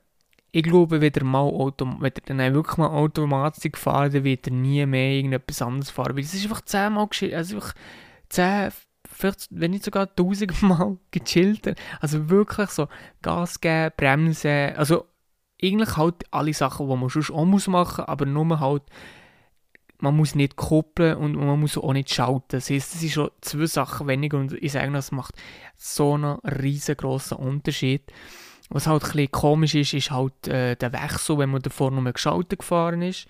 ich 0.52 0.62
glaube, 0.62 1.00
wenn 1.00 1.12
ihr 1.14 1.24
mal 1.24 1.40
Autom 1.40 1.98
wenn 2.00 2.12
ihr 2.16 2.34
dann 2.34 2.54
wirklich 2.54 2.76
mal 2.76 2.88
Automatik 2.88 3.78
fahren, 3.78 4.12
dann 4.12 4.24
wird 4.24 4.46
ihr 4.46 4.52
nie 4.52 4.84
mehr 4.86 5.12
irgendetwas 5.12 5.62
anderes 5.62 5.90
fahren, 5.90 6.16
weil 6.16 6.24
es 6.24 6.34
ist 6.34 6.44
einfach 6.44 6.62
zehnmal 6.62 7.06
geschillt, 7.08 7.34
also 7.34 7.56
einfach 7.56 7.74
zehn, 8.28 8.70
vielleicht, 9.08 9.48
wenn 9.50 9.70
nicht 9.72 9.84
sogar 9.84 10.14
tausendmal 10.14 10.98
gechillter. 11.10 11.74
Also 12.00 12.28
wirklich 12.28 12.70
so 12.70 12.88
Gas 13.22 13.60
geben, 13.60 13.92
bremsen, 13.96 14.74
also 14.76 15.06
eigentlich 15.62 15.96
halt 15.96 16.24
alle 16.30 16.54
Sachen, 16.54 16.88
die 16.88 16.96
man 16.96 17.08
sonst 17.08 17.30
auch 17.30 17.44
muss 17.44 17.68
machen, 17.68 18.04
aber 18.06 18.26
nur 18.26 18.60
halt 18.60 18.82
man 20.02 20.16
muss 20.16 20.34
nicht 20.34 20.56
koppeln 20.56 21.16
und 21.16 21.36
man 21.36 21.60
muss 21.60 21.76
auch 21.76 21.92
nicht 21.92 22.12
schalten. 22.12 22.46
Das 22.48 22.70
heisst, 22.70 22.94
das 22.94 23.00
sind 23.00 23.12
schon 23.12 23.30
zwei 23.42 23.66
Sachen 23.66 24.08
weniger 24.08 24.38
und 24.38 24.52
ich 24.52 24.72
sage, 24.72 24.90
das 24.92 25.12
macht 25.12 25.34
so 25.76 26.14
einen 26.14 26.38
riesengroßen 26.38 27.36
Unterschied. 27.36 28.10
Was 28.70 28.86
halt 28.86 29.02
ein 29.02 29.10
bisschen 29.10 29.30
komisch 29.30 29.74
ist, 29.74 29.94
ist 29.94 30.10
halt 30.10 30.48
äh, 30.48 30.76
der 30.76 30.92
Wechsel, 30.92 31.38
wenn 31.38 31.50
man 31.50 31.62
davor 31.62 31.90
nur 31.90 32.12
geschaltet 32.12 32.60
gefahren 32.60 33.02
ist. 33.02 33.26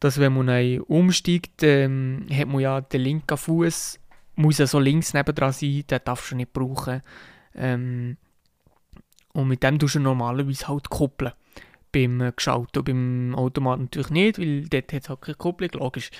Dass 0.00 0.18
wenn 0.18 0.32
man 0.32 0.80
umsteigt, 0.80 1.62
ähm, 1.62 2.26
hat 2.32 2.48
man 2.48 2.60
ja 2.60 2.80
den 2.80 3.02
linken 3.02 3.36
Fuß 3.36 4.00
muss 4.34 4.58
ja 4.58 4.66
so 4.66 4.78
links 4.78 5.14
nebendran 5.14 5.52
sein, 5.52 5.84
den 5.88 6.00
darfst 6.04 6.30
du 6.30 6.36
nicht 6.36 6.52
brauchen. 6.52 7.02
Ähm, 7.54 8.16
und 9.32 9.48
mit 9.48 9.62
dem 9.62 9.78
tust 9.78 9.94
du 9.94 10.00
normalerweise 10.00 10.68
halt 10.68 10.90
koppeln. 10.90 11.32
Beim 11.92 12.20
äh, 12.20 12.32
Geschalten, 12.34 12.84
beim 12.84 13.34
Automat 13.34 13.80
natürlich 13.80 14.10
nicht, 14.10 14.38
weil 14.38 14.62
dort 14.68 14.92
hat 14.92 15.02
es 15.02 15.08
halt 15.08 15.20
keine 15.20 15.36
Kupplung, 15.36 15.70
logisch. 15.74 16.10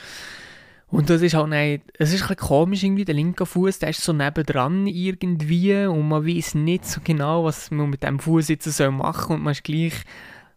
Und 0.93 1.09
das 1.09 1.23
ist 1.23 1.33
halt 1.33 1.49
nicht, 1.49 1.85
es 1.99 2.13
ist 2.13 2.29
ein 2.29 2.37
komisch 2.37 2.83
irgendwie, 2.83 3.07
der 3.07 3.15
linke 3.15 3.47
Fuß, 3.47 3.79
der 3.79 3.89
ist 3.89 4.03
so 4.03 4.13
nebendran 4.13 4.87
irgendwie 4.87 5.87
und 5.87 6.07
man 6.07 6.27
weiß 6.27 6.55
nicht 6.55 6.85
so 6.85 7.01
genau, 7.03 7.45
was 7.45 7.71
man 7.71 7.89
mit 7.89 8.03
dem 8.03 8.19
Fuß 8.19 8.49
jetzt 8.49 8.71
soll 8.71 8.91
machen 8.91 9.37
und 9.37 9.43
man 9.43 9.53
ist 9.53 9.65
gleich, 9.65 9.95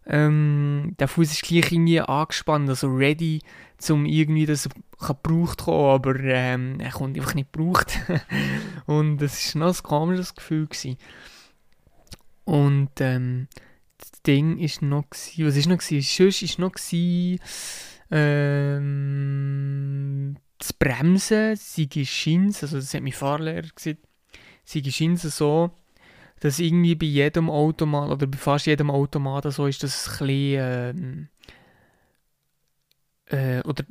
ähm, 0.05 0.93
der 0.99 1.07
Fuß 1.07 1.31
ist 1.31 1.43
gleich 1.43 1.71
irgendwie 1.71 2.01
angespannt, 2.01 2.67
also 2.67 2.89
ready, 2.89 3.39
um 3.89 4.05
irgendwie, 4.05 4.45
dass 4.45 4.65
er 4.65 4.71
gebraucht 5.07 5.59
kommen 5.59 5.89
aber 5.91 6.19
ähm, 6.19 6.81
er 6.81 6.91
kommt 6.91 7.17
einfach 7.17 7.33
nicht 7.33 7.53
gebraucht. 7.53 7.97
und 8.87 9.19
das 9.19 9.55
war 9.55 9.67
noch 9.67 9.77
ein 9.77 9.83
komisches 9.83 10.35
Gefühl. 10.35 10.67
Gewesen. 10.67 10.97
Und 12.43 12.91
ähm, 12.99 13.47
das 13.97 14.21
Ding 14.23 14.57
ist 14.57 14.81
noch, 14.81 15.09
gewesen, 15.09 15.47
was 15.47 15.55
ist 15.55 15.67
noch 15.67 15.77
gewesen? 15.77 16.01
Sonst 16.01 16.41
ist 16.41 16.59
noch 16.59 16.73
gewesen, 16.73 17.39
ähm, 18.11 19.95
das 20.57 20.73
Bremsen, 20.73 21.55
sie 21.55 21.87
Schins, 22.05 22.63
also 22.63 22.77
das 22.77 22.93
hat 22.93 23.01
mein 23.01 23.11
Fahrlehrer 23.11 23.67
gesagt, 23.75 23.99
sie 24.63 24.83
Schins 24.91 25.23
so, 25.23 25.71
dass 26.39 26.59
irgendwie 26.59 26.95
bei 26.95 27.05
jedem 27.07 27.49
Automat 27.49 28.11
oder 28.11 28.27
bei 28.27 28.37
fast 28.37 28.67
jedem 28.67 28.91
Automat 28.91 29.51
so 29.51 29.67
ist, 29.67 29.83
dass 29.83 30.07
es 30.07 30.21
ein 30.21 30.27
bisschen, 30.27 31.29
äh, 33.29 33.57
äh, 33.59 33.63
oder 33.63 33.83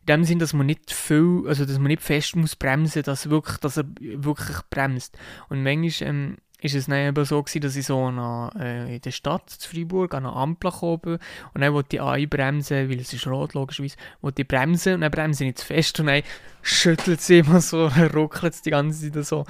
in 0.00 0.06
dem 0.06 0.24
Sinn, 0.24 0.38
dass 0.38 0.54
man 0.54 0.66
nicht 0.66 0.90
viel, 0.92 1.44
also 1.46 1.64
dass 1.66 1.78
man 1.78 1.88
nicht 1.88 2.02
fest 2.02 2.34
muss 2.36 2.56
bremsen, 2.56 3.02
dass 3.02 3.28
wirklich, 3.28 3.58
dass 3.58 3.76
er 3.76 3.84
wirklich 4.00 4.56
bremst. 4.70 5.18
Und 5.50 5.62
manchmal 5.62 6.08
ähm, 6.08 6.36
ist 6.60 6.74
es 6.74 6.86
dann 6.86 6.96
eben 6.96 7.24
so 7.24 7.42
gewesen, 7.42 7.60
dass 7.60 7.76
ich 7.76 7.86
so 7.86 8.04
an, 8.04 8.50
äh, 8.58 8.96
in 8.96 9.00
der 9.00 9.10
Stadt 9.12 9.48
zu 9.48 9.68
Freiburg 9.68 10.14
an 10.14 10.26
einer 10.26 10.36
Ampel 10.36 10.72
komme 10.72 11.18
und 11.54 11.60
dann 11.60 11.72
wollte 11.72 11.96
ich 11.96 12.02
einbremsen, 12.02 12.90
weil 12.90 12.98
es 12.98 13.12
ist 13.12 13.26
rot 13.26 13.54
logischerweise, 13.54 13.96
wollte 14.20 14.42
ich 14.42 14.48
bremsen 14.48 14.94
und 14.94 15.00
dann 15.02 15.10
bremse 15.10 15.44
ich 15.44 15.48
nicht 15.48 15.58
zu 15.58 15.66
fest 15.66 16.00
und 16.00 16.06
dann 16.06 16.22
schüttelt 16.62 17.20
sie 17.20 17.38
immer 17.38 17.60
so, 17.60 17.86
ruckelt 18.14 18.54
es 18.54 18.62
die 18.62 18.70
ganze 18.70 19.12
Zeit 19.12 19.24
so. 19.24 19.44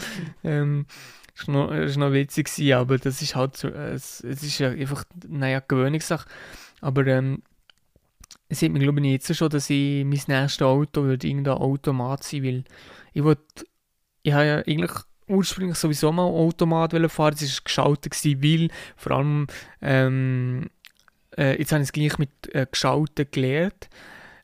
Ähm, 0.45 0.87
das 1.35 1.49
war 1.49 1.55
noch, 1.55 1.97
noch 1.97 2.13
witzig, 2.13 2.47
gewesen, 2.47 2.73
aber 2.75 2.99
das 2.99 3.23
ist 3.23 3.37
halt 3.37 3.57
so, 3.57 3.69
es, 3.69 4.21
es 4.21 4.43
ist 4.43 4.61
einfach, 4.61 5.05
naja, 5.27 5.63
Gewöhnungssache. 5.67 6.29
Aber 6.81 7.07
ähm, 7.07 7.43
es 8.49 8.61
sieht 8.61 8.73
mir 8.73 8.81
glaube 8.81 9.01
ich 9.01 9.13
jetzt 9.13 9.35
schon, 9.35 9.49
dass 9.49 9.71
ich 9.71 10.05
mein 10.05 10.21
nächstes 10.27 10.63
Auto 10.63 11.05
wird 11.05 11.25
irgendein 11.25 11.55
Automat 11.55 12.23
sein, 12.23 12.45
weil 12.45 12.65
ich 13.15 13.23
wollte, 13.23 13.67
ich 14.23 14.33
habe 14.33 14.47
ja 14.47 14.57
eigentlich 14.59 14.93
ursprünglich 15.29 15.79
sowieso 15.79 16.13
mal 16.13 16.25
Automat 16.25 16.93
fahren, 17.11 17.35
es 17.35 17.57
war 17.57 17.65
geschaltet, 17.65 18.15
weil 18.43 18.69
vor 18.97 19.13
allem, 19.13 19.47
ähm, 19.81 20.71
äh, 21.37 21.59
jetzt 21.59 21.73
habe 21.73 21.83
ich 21.83 21.89
es 21.89 21.93
gleich 21.93 22.19
mit 22.19 22.31
äh, 22.55 22.67
geschaltet 22.71 23.33
gelernt. 23.33 23.89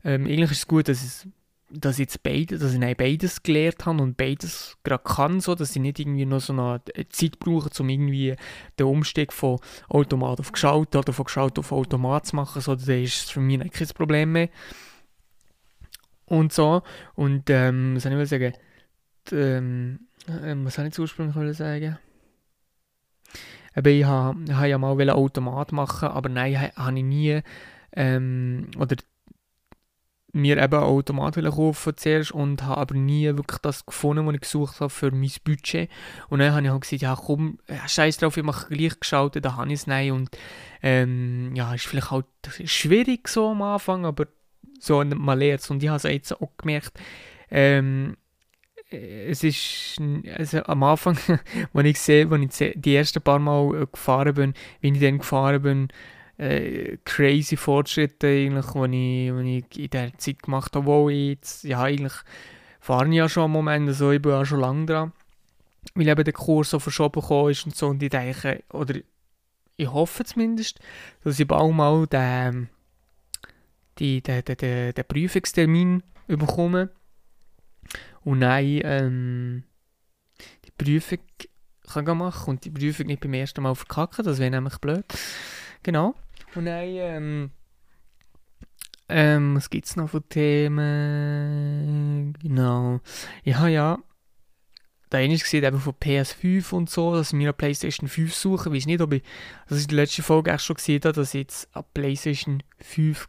Ähm, 0.05 0.27
eigentlich 0.27 0.51
ist 0.51 0.59
es 0.59 0.69
gut, 0.69 0.89
dass 0.89 1.03
es 1.03 1.29
dass 1.77 1.99
jetzt 1.99 2.23
beide, 2.23 2.59
dass 2.59 2.75
ich 2.75 2.97
beides 2.97 3.43
gelernt 3.43 3.85
habe 3.87 4.03
und 4.03 4.17
beides 4.17 4.77
gerade 4.85 5.03
kann, 5.03 5.41
so, 5.41 5.55
dass 5.55 5.75
ich 5.75 5.83
nicht 5.83 5.99
irgendwie 5.99 6.25
noch 6.25 6.41
so 6.41 6.53
eine 6.53 6.81
Zeit 7.09 7.39
brauche, 7.39 7.71
um 7.81 7.89
irgendwie 7.89 8.37
den 8.79 8.87
Umstieg 8.87 9.33
von 9.33 9.59
Automat 9.89 10.41
auf 10.41 10.53
Geschaltet 10.53 10.97
oder 10.97 11.13
von 11.13 11.25
Geschaltet 11.25 11.59
auf 11.59 11.73
Automat 11.73 12.27
zu 12.27 12.37
machen, 12.37 12.63
so, 12.63 12.75
dann 12.75 13.03
ist 13.03 13.25
es 13.25 13.31
für 13.31 13.41
mich 13.41 13.59
kein 13.73 13.89
Problem 13.89 14.33
mehr. 14.33 14.49
Und 16.27 16.53
so, 16.53 16.83
und 17.15 17.51
ähm, 17.51 17.97
was 17.97 18.05
soll 18.05 18.21
ich 18.21 18.29
sagen, 18.29 18.55
ähm, 19.33 20.01
ähm, 20.29 20.65
was 20.65 20.75
soll 20.75 20.87
ich 20.87 20.99
ursprünglich 20.99 21.57
sagen? 21.57 21.99
Aber 23.75 23.91
ich 23.91 24.07
wollte 24.07 24.67
ja 24.69 24.79
mal 24.79 25.11
Automat 25.11 25.73
machen, 25.73 26.09
aber 26.09 26.29
nein, 26.29 26.71
habe 26.77 26.99
ich 26.99 27.05
nie, 27.05 27.41
ähm, 27.93 28.71
oder 28.79 28.97
mir 30.35 30.61
eben 30.61 30.75
Automat 30.75 31.37
kaufen 31.37 31.97
zuerst 31.97 32.33
und 32.33 32.63
habe 32.65 32.81
aber 32.81 32.95
nie 32.95 33.27
wirklich 33.27 33.61
das 33.61 33.87
gefunden, 33.87 34.27
was 34.27 34.35
ich 34.35 34.41
gesucht 34.41 34.81
habe 34.81 34.91
für 34.91 35.13
mein 35.13 35.31
Budget. 35.45 35.89
Und 36.29 36.41
dann 36.41 36.53
habe 36.53 36.67
ich 36.67 36.71
halt 36.71 36.83
gesagt, 36.83 37.03
ja 37.03 37.17
komm, 37.17 37.59
scheiß 37.87 38.19
drauf, 38.19 38.37
ich 38.37 38.43
mache 38.43 38.75
gleich 38.75 38.99
geschaltet, 38.99 39.45
da 39.45 39.57
habe 39.57 39.69
ich 39.69 39.75
es 39.75 39.87
nicht. 39.87 40.11
Und 40.11 40.31
ähm, 40.83 41.55
ja, 41.55 41.73
ist 41.73 41.87
vielleicht 41.87 42.11
halt 42.11 42.27
schwierig 42.65 43.29
so 43.29 43.51
am 43.51 43.63
Anfang, 43.63 44.05
aber 44.05 44.27
so 44.81 45.05
man 45.05 45.39
lernt 45.39 45.61
es. 45.61 45.71
Und 45.71 45.83
ich 45.83 45.89
habe 45.89 45.97
es 45.99 46.03
jetzt 46.03 46.33
auch 46.33 46.57
gemerkt, 46.59 46.99
ähm, 47.51 48.17
es 48.95 49.45
ist 49.45 50.01
also 50.37 50.63
am 50.65 50.83
Anfang, 50.83 51.17
wenn 51.73 51.87
ich 51.87 52.01
sehe, 52.01 52.31
wenn 52.31 52.43
ich 52.43 52.75
die 52.75 52.97
ersten 52.97 53.23
paar 53.23 53.39
Mal 53.39 53.83
äh, 53.83 53.87
gefahren 53.87 54.35
bin, 54.35 54.55
wenn 54.81 54.95
ich 54.95 55.01
dann 55.01 55.19
gefahren 55.19 55.63
bin, 55.63 55.89
äh, 56.39 56.99
crazy 57.05 57.57
Fortschritte 57.57 58.27
eigentlich, 58.27 58.67
die 58.67 59.27
ich, 59.27 59.35
wenn 59.35 59.47
ich 59.47 59.79
in 59.79 59.91
der 59.91 60.19
Zeit 60.19 60.43
gemacht 60.43 60.75
habe, 60.75 60.87
wo 60.87 61.09
ich 61.09 61.29
jetzt, 61.29 61.65
ja 61.65 61.83
eigentlich 61.83 62.15
fahre 62.81 63.09
ich 63.09 63.15
ja 63.15 63.29
schon 63.29 63.45
am 63.45 63.53
Moment, 63.53 63.89
also 63.89 64.11
ich 64.11 64.21
bin 64.21 64.33
ja 64.33 64.45
schon 64.45 64.61
lange 64.61 64.87
dran, 64.87 65.13
weil 65.95 66.09
eben 66.09 66.25
der 66.25 66.33
Kurs 66.33 66.71
so 66.71 66.79
verschoben 66.79 67.21
gekommen 67.21 67.51
ist 67.51 67.65
und 67.65 67.77
so 67.77 67.89
und 67.89 68.03
ich 68.03 68.11
denke, 68.11 68.63
oder 68.73 68.95
ich 69.77 69.93
hoffe 69.93 70.25
zumindest, 70.25 70.81
dass 71.23 71.41
ich 71.41 71.47
bald 71.47 71.75
mal 71.75 72.07
den, 72.07 72.69
die, 73.99 74.21
den, 74.23 74.45
den, 74.45 74.57
den, 74.57 74.95
den 74.95 75.05
Prüfungstermin 75.05 76.03
bekomme 76.27 76.91
und 78.25 78.41
dann 78.41 78.65
ähm, 78.65 79.65
die 80.65 80.73
Prüfung 80.77 81.19
kann 81.87 82.19
machen 82.19 82.51
und 82.51 82.65
die 82.65 82.71
Prüfung 82.71 83.07
nicht 83.07 83.21
beim 83.21 83.35
ersten 83.35 83.63
Mal 83.63 83.75
verkacken, 83.75 84.25
das 84.25 84.39
wäre 84.39 84.51
nämlich 84.51 84.79
blöd. 84.79 85.05
Genau. 85.83 86.15
Und 86.55 86.67
dann, 86.67 86.85
ähm, 86.85 87.51
ähm, 89.09 89.57
was 89.57 89.69
gibt 89.69 89.87
es 89.87 89.97
noch 89.97 90.11
für 90.11 90.23
Themen? 90.27 90.73
Genau. 92.41 93.01
Habe 93.47 93.71
ja 93.71 93.99
da 95.15 95.21
habe 95.21 95.33
ich 95.33 95.45
gesehen, 95.45 95.63
eben 95.63 95.79
von 95.79 95.93
PS5 95.93 96.73
und 96.73 96.91
so, 96.91 97.15
dass 97.15 97.29
ich 97.29 97.35
mir 97.35 97.45
eine 97.45 97.53
PlayStation 97.53 98.09
5 98.09 98.35
suche. 98.35 98.69
Ich 98.71 98.75
weiß 98.75 98.87
nicht, 98.87 99.01
ob 99.01 99.13
ich, 99.13 99.23
dass 99.69 99.79
ich 99.79 99.87
die 99.87 99.95
letzte 99.95 100.25
Folge 100.25 100.53
auch 100.53 100.59
schon 100.59 100.75
gesehen 100.75 101.01
habe, 101.05 101.13
dass 101.13 101.35
ich 101.35 101.43
jetzt 101.43 101.69
eine 101.73 101.85
PlayStation 101.95 102.65
5 102.81 103.29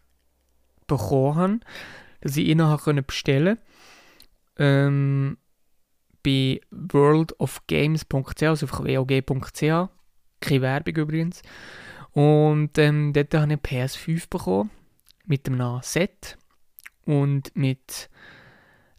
bekommen 0.88 1.36
habe, 1.36 1.60
dass 2.22 2.38
ich 2.38 2.48
ihn 2.48 2.58
noch 2.58 2.84
bestellen 3.04 3.58
konnte. 3.58 3.62
Ähm, 4.58 5.38
bei 6.24 6.60
worldofgames.ch, 6.72 8.44
also 8.44 8.66
einfach 8.66 8.84
wog.ch, 8.84 9.90
keine 10.40 10.62
Werbung 10.62 10.96
übrigens. 10.96 11.42
Und 12.12 12.78
ähm, 12.78 13.14
dort 13.14 13.34
habe 13.34 13.44
ich 13.44 13.44
eine 13.44 13.58
PS5 13.58 14.30
bekommen, 14.30 14.72
mit 15.26 15.48
einem 15.48 15.80
Set 15.82 16.38
und 17.06 17.56
mit 17.56 18.10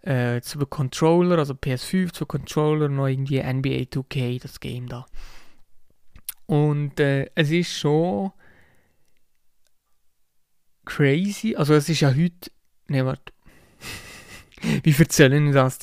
äh, 0.02 0.40
zwei 0.40 0.64
Controller, 0.66 1.38
also 1.38 1.54
PS5, 1.54 2.12
zwei 2.12 2.26
Controller, 2.26 2.88
noch 2.88 3.06
irgendwie 3.06 3.42
NBA 3.42 3.88
2K, 3.90 4.40
das 4.40 4.60
Game 4.60 4.88
da. 4.88 5.06
Und 6.46 7.00
äh, 7.00 7.28
es 7.34 7.50
ist 7.50 7.72
schon 7.72 8.32
crazy, 10.84 11.56
also 11.56 11.74
es 11.74 11.88
ist 11.88 12.00
ja 12.00 12.14
heute, 12.14 12.50
ne 12.86 13.04
warte, 13.04 13.32
wie 14.82 14.94
erzähle 14.98 15.38
ich 15.38 15.52
das? 15.52 15.78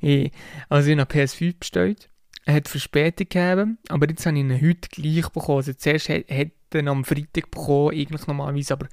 Ich, 0.00 0.32
also 0.68 0.90
ich 0.90 0.98
habe 0.98 1.12
PS5 1.12 1.58
bestellt 1.58 2.08
Er 2.44 2.54
hat 2.54 2.68
Verspätung 2.68 3.28
gegeben, 3.28 3.78
aber 3.88 4.08
jetzt 4.08 4.26
habe 4.26 4.36
ich 4.36 4.44
ihn 4.44 4.52
heute 4.52 4.88
gleich 4.90 5.28
bekommen. 5.28 5.58
Also 5.58 5.72
zuerst 5.72 6.08
hat 6.08 6.24
er 6.28 6.86
am 6.86 7.04
Freitag 7.04 7.50
bekommen, 7.50 7.94
eigentlich 7.94 8.26
normalerweise, 8.26 8.74
aber 8.74 8.88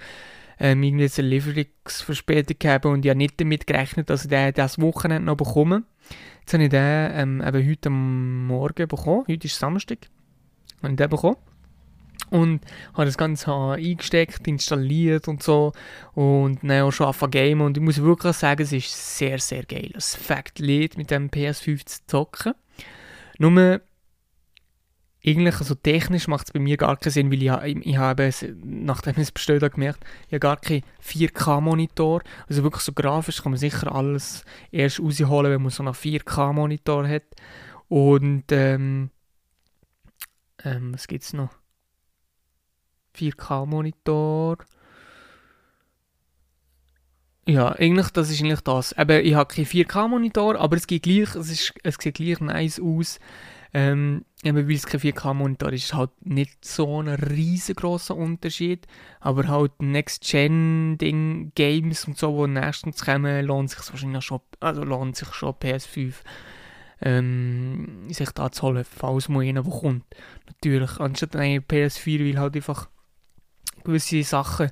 ähm, 0.60 0.84
irgendwie 0.84 1.10
eine 1.18 1.28
Lieferungsverspätung 1.28 2.58
gegeben 2.60 2.94
und 2.94 3.06
ich 3.06 3.10
habe 3.10 3.18
nicht 3.18 3.40
damit 3.40 3.68
gerechnet, 3.68 4.10
dass 4.10 4.24
ich 4.24 4.30
den 4.30 4.54
das 4.54 4.80
Wochenende 4.82 5.26
noch 5.26 5.38
bekomme. 5.38 5.84
Jetzt 6.40 6.54
habe 6.54 6.64
ich 6.64 6.70
den 6.70 7.12
ähm, 7.14 7.44
eben 7.46 7.70
heute 7.70 7.90
Morgen 7.90 8.88
bekommen. 8.88 9.26
Heute 9.28 9.48
ist 9.48 9.60
Samstag. 9.60 10.00
Habe 10.82 10.94
ich 10.94 10.98
den 10.98 11.10
bekommen. 11.10 11.38
Und 12.30 12.62
habe 12.94 13.06
das 13.06 13.18
Ganze 13.18 13.54
eingesteckt, 13.54 14.48
installiert 14.48 15.28
und 15.28 15.42
so. 15.42 15.72
Und 16.14 16.60
dann 16.64 16.82
auch 16.82 16.92
schon 16.92 17.08
angefangen 17.08 17.32
game. 17.32 17.62
Und 17.62 17.78
ich 17.78 17.84
muss 17.84 18.02
wirklich 18.02 18.36
sagen, 18.36 18.62
es 18.62 18.74
ist 18.74 19.18
sehr, 19.18 19.40
sehr 19.40 19.64
geil. 19.64 19.92
Das 19.94 20.16
Fact-Lied 20.16 20.98
mit 20.98 21.12
dem 21.12 21.30
PS5 21.30 21.86
zu 21.86 22.00
zocken. 22.08 22.54
Nur, 23.40 23.82
eigentlich, 25.28 25.60
also 25.60 25.76
technisch 25.76 26.28
macht 26.28 26.48
es 26.48 26.54
bei 26.54 26.60
mir 26.60 26.78
gar 26.78 26.96
keinen 26.96 27.12
Sinn, 27.12 27.32
weil 27.32 27.44
ich, 27.44 27.86
ich, 27.86 27.98
habe 27.98 28.24
es, 28.26 28.46
nachdem 28.64 29.14
ich 29.14 29.24
es 29.24 29.32
bestellt 29.32 29.62
habe, 29.62 29.74
gemerkt, 29.74 30.04
ich 30.28 30.34
habe 30.34 30.40
gar 30.40 30.58
keinen 30.58 30.84
4K-Monitor. 31.04 32.22
Also 32.48 32.64
wirklich 32.64 32.84
so 32.84 32.94
grafisch 32.94 33.42
kann 33.42 33.52
man 33.52 33.60
sicher 33.60 33.94
alles 33.94 34.46
erst 34.72 35.00
rausholen, 35.00 35.52
wenn 35.52 35.62
man 35.62 35.72
so 35.72 35.84
einen 35.84 35.94
4K-Monitor 35.94 37.08
hat. 37.08 37.24
Und, 37.90 38.46
ähm, 38.52 39.12
ähm, 40.64 40.94
was 40.94 41.08
gibt 41.08 41.24
es 41.24 41.34
noch? 41.34 41.50
4K-Monitor. 43.18 44.58
Ja, 47.48 47.70
eigentlich, 47.72 48.10
das 48.10 48.30
ist 48.30 48.42
eigentlich 48.42 48.62
das. 48.62 48.92
Eben, 48.98 49.26
ich 49.26 49.34
habe 49.36 49.54
keinen 49.54 49.66
4K-Monitor, 49.66 50.60
aber 50.60 50.76
es, 50.76 50.86
geht 50.86 51.04
gleich, 51.04 51.34
es, 51.36 51.50
ist, 51.50 51.74
es 51.84 51.96
sieht 52.00 52.16
gleich 52.16 52.40
nice 52.42 52.80
aus. 52.80 53.20
Ähm, 53.74 54.26
eben, 54.44 54.68
weil 54.68 54.76
es 54.76 54.86
kein 54.86 55.00
4K-Monitor 55.00 55.72
ist, 55.72 55.86
ist 55.86 55.94
halt 55.94 56.12
nicht 56.26 56.66
so 56.66 57.02
ein 57.02 57.08
riesengroßer 57.08 58.16
Unterschied. 58.16 58.86
Aber 59.22 59.48
halt 59.48 59.82
Next-Gen-Ding, 59.82 61.54
Games 61.56 62.06
und 62.06 62.18
so, 62.18 62.46
die 62.46 62.52
nächstens 62.52 63.06
kommen, 63.06 63.46
lohnt 63.46 63.70
sich 63.70 63.80
wahrscheinlich 63.90 64.26
schon, 64.26 64.42
also 64.60 64.84
lohnt 64.84 65.16
sich 65.16 65.34
schon 65.34 65.54
PS5 65.54 66.16
ähm, 67.02 68.08
sich 68.10 68.32
da 68.32 68.52
zu 68.52 68.64
holen, 68.64 68.86
falls 68.86 69.30
mal 69.30 69.44
einer 69.44 69.64
kommt. 69.64 70.06
Natürlich, 70.48 71.00
anstatt 71.00 71.36
eine 71.36 71.60
PS4, 71.60 72.26
weil 72.26 72.40
halt 72.40 72.56
einfach 72.56 72.90
gewisse 73.88 74.22
Sachen 74.24 74.70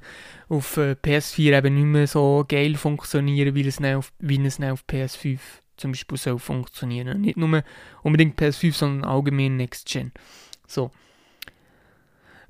auf 0.48 0.78
äh, 0.78 0.92
PS4 0.92 1.58
eben 1.58 1.76
nicht 1.76 1.86
mehr 1.86 2.08
so 2.08 2.46
geil 2.48 2.76
funktionieren, 2.76 3.56
wie 3.56 3.68
es 3.68 3.82
auf, 3.82 4.12
wie 4.20 4.46
es 4.46 4.60
auf 4.62 4.84
PS5 4.90 5.40
zum 5.78 5.92
Beispiel 5.92 6.18
soll 6.18 6.40
funktionieren. 6.40 7.22
Nicht 7.22 7.38
nur 7.38 7.64
unbedingt 8.04 8.40
PS5, 8.40 8.74
sondern 8.74 9.10
allgemein 9.10 9.58
Next 9.58 9.88
Gen. 9.88 10.12
So. 10.68 10.92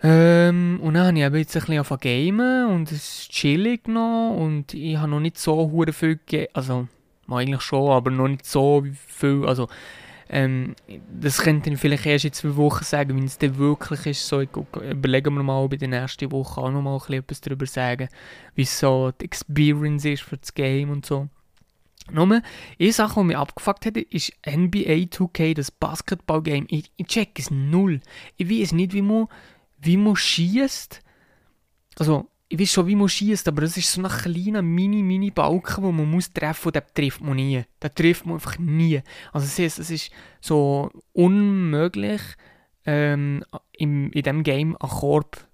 Ähm, 0.03 0.79
und 0.81 0.93
dann 0.93 1.07
habe 1.07 1.39
ich 1.39 1.45
jetzt 1.45 1.55
ein 1.55 1.61
bisschen 1.61 1.77
angefangen 1.77 2.01
gamen 2.01 2.67
und 2.67 2.91
es 2.91 3.21
ist 3.21 3.31
chillig 3.31 3.87
noch 3.87 4.35
und 4.37 4.73
ich 4.73 4.97
habe 4.97 5.09
noch 5.09 5.19
nicht 5.19 5.37
so 5.37 5.71
viel 5.91 6.17
gegeben, 6.17 6.47
also 6.53 6.87
eigentlich 7.29 7.61
schon, 7.61 7.91
aber 7.91 8.11
noch 8.11 8.27
nicht 8.27 8.45
so 8.45 8.85
viel, 9.07 9.45
also 9.45 9.67
ähm, 10.29 10.75
das 11.19 11.45
ich 11.45 11.77
vielleicht 11.77 12.05
erst 12.05 12.25
in 12.25 12.33
zwei 12.33 12.55
Wochen 12.55 12.83
sagen, 12.83 13.15
wenn 13.15 13.25
es 13.25 13.37
dann 13.37 13.57
wirklich 13.57 14.05
ist. 14.05 14.27
So, 14.27 14.41
überlegen 14.41 15.35
wir 15.35 15.43
mal 15.43 15.67
bei 15.67 15.77
der 15.77 15.87
nächsten 15.87 16.31
Woche 16.31 16.61
auch 16.61 16.71
noch 16.71 16.81
mal 16.81 16.99
etwas 17.13 17.41
darüber 17.41 17.65
sagen, 17.65 18.09
wie 18.55 18.65
so 18.65 19.11
die 19.11 19.25
Experience 19.25 20.05
ist 20.05 20.23
für 20.23 20.37
das 20.37 20.53
Game 20.53 20.89
und 20.89 21.05
so. 21.05 21.29
Nur, 22.11 22.41
eine 22.79 22.91
Sache, 22.91 23.19
die 23.19 23.25
mich 23.25 23.37
abgefuckt 23.37 23.85
hat, 23.87 23.97
ist 23.97 24.31
NBA 24.45 25.07
2K, 25.09 25.55
das 25.55 25.71
Basketball-Game. 25.71 26.67
Ich, 26.69 26.91
ich 26.97 27.07
check 27.07 27.39
es 27.39 27.49
null. 27.49 27.99
Ich 28.37 28.49
weiß 28.49 28.73
nicht, 28.73 28.93
wie 28.93 29.01
man, 29.01 29.27
wie 29.79 29.97
man 29.97 30.15
schießt. 30.15 31.01
Also, 31.97 32.29
ich 32.55 32.61
weiß 32.61 32.71
schon, 32.71 32.87
wie 32.87 32.95
man 32.95 33.09
schießt, 33.09 33.47
aber 33.49 33.63
es 33.63 33.75
ist 33.75 33.91
so 33.91 34.01
ein 34.01 34.07
kleiner 34.07 34.61
Mini-Mini-Balken, 34.61 35.83
wo 35.83 35.91
man 35.91 36.09
muss 36.09 36.31
treffen 36.31 36.69
und 36.69 36.75
den 36.75 36.83
trifft 36.93 37.21
man 37.21 37.35
nie. 37.35 37.63
Den 37.83 37.95
trifft 37.95 38.25
man 38.25 38.35
einfach 38.35 38.57
nie. 38.57 39.01
Also 39.33 39.45
das 39.45 39.59
heißt, 39.59 39.79
es 39.79 39.91
ist 39.91 40.11
so 40.39 40.89
unmöglich, 41.11 42.21
ähm, 42.85 43.43
im, 43.73 44.11
in 44.11 44.23
diesem 44.23 44.43
Game 44.43 44.77
einen 44.79 44.89
Korb 44.89 45.45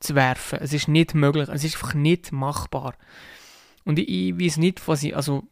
zu 0.00 0.14
werfen. 0.14 0.60
Es 0.60 0.72
ist 0.72 0.88
nicht 0.88 1.14
möglich, 1.14 1.48
es 1.48 1.64
ist 1.64 1.76
einfach 1.76 1.94
nicht 1.94 2.32
machbar. 2.32 2.94
Und 3.84 3.98
ich, 3.98 4.08
ich 4.08 4.38
weiß 4.38 4.56
nicht, 4.56 4.86
was 4.88 5.02
ich, 5.02 5.14
also, 5.14 5.44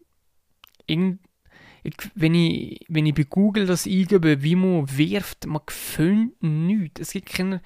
irgend, 0.87 1.20
wenn, 2.14 2.35
ich, 2.35 2.85
wenn 2.88 3.07
ich 3.07 3.14
bei 3.14 3.24
Google 3.24 3.66
das 3.66 3.87
eingebe, 3.87 4.42
wie 4.42 4.57
man 4.57 4.96
wirft, 4.96 5.46
man 5.46 5.61
findet 5.66 6.42
nichts. 6.42 7.00
Es 7.00 7.12
gibt 7.12 7.31
keine 7.31 7.61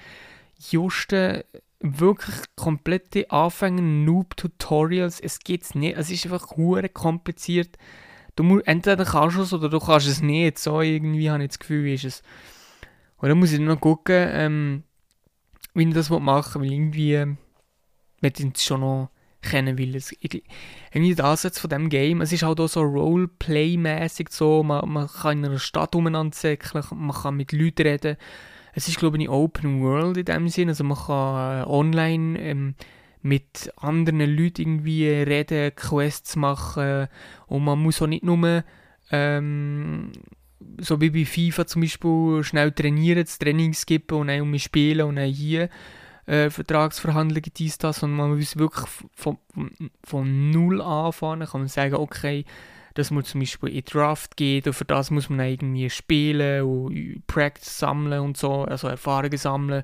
justen 0.72 1.42
wirklich 1.80 2.36
komplette 2.56 3.30
Anfänger-Noob-Tutorials. 3.30 5.20
Es 5.20 5.40
geht's 5.40 5.74
nicht. 5.74 5.96
Es 5.98 6.10
ist 6.10 6.24
einfach 6.24 6.56
hure 6.56 6.88
kompliziert. 6.88 7.76
Du 8.36 8.42
musst, 8.42 8.66
entweder 8.66 9.04
kannst 9.04 9.36
du 9.36 9.42
es 9.42 9.52
oder 9.52 9.68
du 9.68 9.78
kannst 9.78 10.08
es 10.08 10.22
nicht. 10.22 10.58
So 10.58 10.80
irgendwie 10.80 11.30
habe 11.30 11.42
ich 11.42 11.48
das 11.48 11.58
Gefühl, 11.58 11.92
ist 11.92 12.04
es. 12.04 12.22
Und 13.18 13.28
dann 13.28 13.38
muss 13.38 13.52
ich 13.52 13.60
noch 13.60 13.80
gucken, 13.80 14.28
ähm, 14.30 14.82
wie 15.74 15.86
ich 15.86 15.94
das 15.94 16.10
machen 16.10 16.62
will. 16.62 16.68
Weil 16.68 16.74
irgendwie 16.74 17.14
äh, 17.14 17.34
möchte 18.20 18.50
es 18.54 18.64
schon 18.64 18.80
noch 18.80 19.10
kennen, 19.42 19.78
weil 19.78 19.94
es 19.94 20.12
irgendwie 20.20 21.14
der 21.14 21.24
Ansatz 21.26 21.58
von 21.58 21.70
dem 21.70 21.90
Game, 21.90 22.22
es 22.22 22.32
ist 22.32 22.42
halt 22.42 22.58
auch 22.60 22.68
so 22.68 22.80
Roleplay-mäßig 22.80 24.28
so, 24.30 24.62
man, 24.62 24.88
man 24.88 25.06
kann 25.06 25.38
in 25.38 25.44
einer 25.44 25.58
Stadt 25.58 25.94
umeinander 25.94 26.34
säckeln, 26.34 26.82
man 26.94 27.14
kann 27.14 27.36
mit 27.36 27.52
Leuten 27.52 27.86
reden, 27.86 28.16
es 28.74 28.88
ist, 28.88 28.98
glaube 28.98 29.16
ich, 29.16 29.28
eine 29.28 29.36
Open 29.36 29.82
World 29.82 30.16
in 30.16 30.24
dem 30.24 30.48
Sinn. 30.48 30.68
Also 30.68 30.84
man 30.84 30.98
kann 30.98 31.62
äh, 31.62 31.66
online 31.66 32.38
ähm, 32.38 32.74
mit 33.22 33.72
anderen 33.76 34.20
Leuten 34.20 34.62
irgendwie 34.62 35.08
reden, 35.08 35.74
Quests 35.74 36.36
machen. 36.36 37.08
Und 37.46 37.64
man 37.64 37.78
muss 37.78 38.02
auch 38.02 38.06
nicht 38.06 38.24
nur 38.24 38.64
ähm, 39.10 40.12
so 40.80 41.00
wie 41.00 41.10
bei 41.10 41.24
FIFA 41.24 41.66
zum 41.66 41.82
Beispiel 41.82 42.42
schnell 42.42 42.72
trainieren, 42.72 43.24
das 43.24 43.38
Training 43.38 43.74
skippen 43.74 44.18
und 44.18 44.28
dann 44.28 44.58
spielen 44.58 45.06
und 45.06 45.16
dann 45.16 45.30
hier 45.30 45.68
äh, 46.26 46.50
Vertragsverhandlungen 46.50 47.52
dies, 47.56 47.78
das, 47.78 47.98
sondern 47.98 48.28
man 48.28 48.38
muss 48.38 48.56
wirklich 48.56 48.88
von, 49.14 49.38
von, 49.52 49.70
von 50.02 50.50
null 50.50 50.80
anfangen, 50.80 51.46
kann 51.46 51.60
man 51.60 51.68
sagen, 51.68 51.94
okay, 51.94 52.44
dass 52.94 53.10
man 53.10 53.24
zum 53.24 53.40
Beispiel 53.40 53.70
in 53.70 53.84
Draft 53.84 54.36
geht 54.36 54.66
und 54.66 54.72
für 54.72 54.84
das 54.84 55.10
muss 55.10 55.28
man 55.28 55.40
irgendwie 55.40 55.90
spielen 55.90 56.62
und 56.64 57.26
Practice 57.26 57.78
sammeln 57.78 58.20
und 58.20 58.36
so, 58.36 58.62
also 58.62 58.88
Erfahrungen 58.88 59.36
sammeln, 59.36 59.82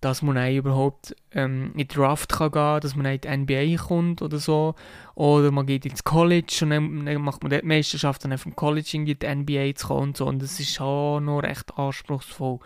dass 0.00 0.22
man 0.22 0.54
überhaupt 0.54 1.14
ähm, 1.32 1.72
in 1.74 1.88
Draft 1.88 2.32
kann 2.32 2.52
gehen, 2.52 2.80
dass 2.80 2.96
man 2.96 3.06
in 3.06 3.20
die 3.20 3.28
NBA 3.28 3.82
kommt 3.82 4.22
oder 4.22 4.38
so, 4.38 4.74
oder 5.14 5.50
man 5.50 5.66
geht 5.66 5.86
ins 5.86 6.04
College 6.04 6.60
und 6.62 6.70
dann, 6.70 7.22
macht 7.22 7.42
man 7.42 7.50
die 7.50 7.64
Meisterschaft 7.64 8.24
dann 8.24 8.36
vom 8.38 8.56
College 8.56 8.90
in 8.92 9.06
die 9.06 9.14
NBA 9.14 9.74
zu 9.74 9.88
kommen 9.88 10.08
und 10.08 10.16
so 10.16 10.26
und 10.26 10.42
das 10.42 10.60
ist 10.60 10.74
schon 10.74 11.24
noch 11.24 11.40
recht 11.40 11.76
anspruchsvoll. 11.78 12.60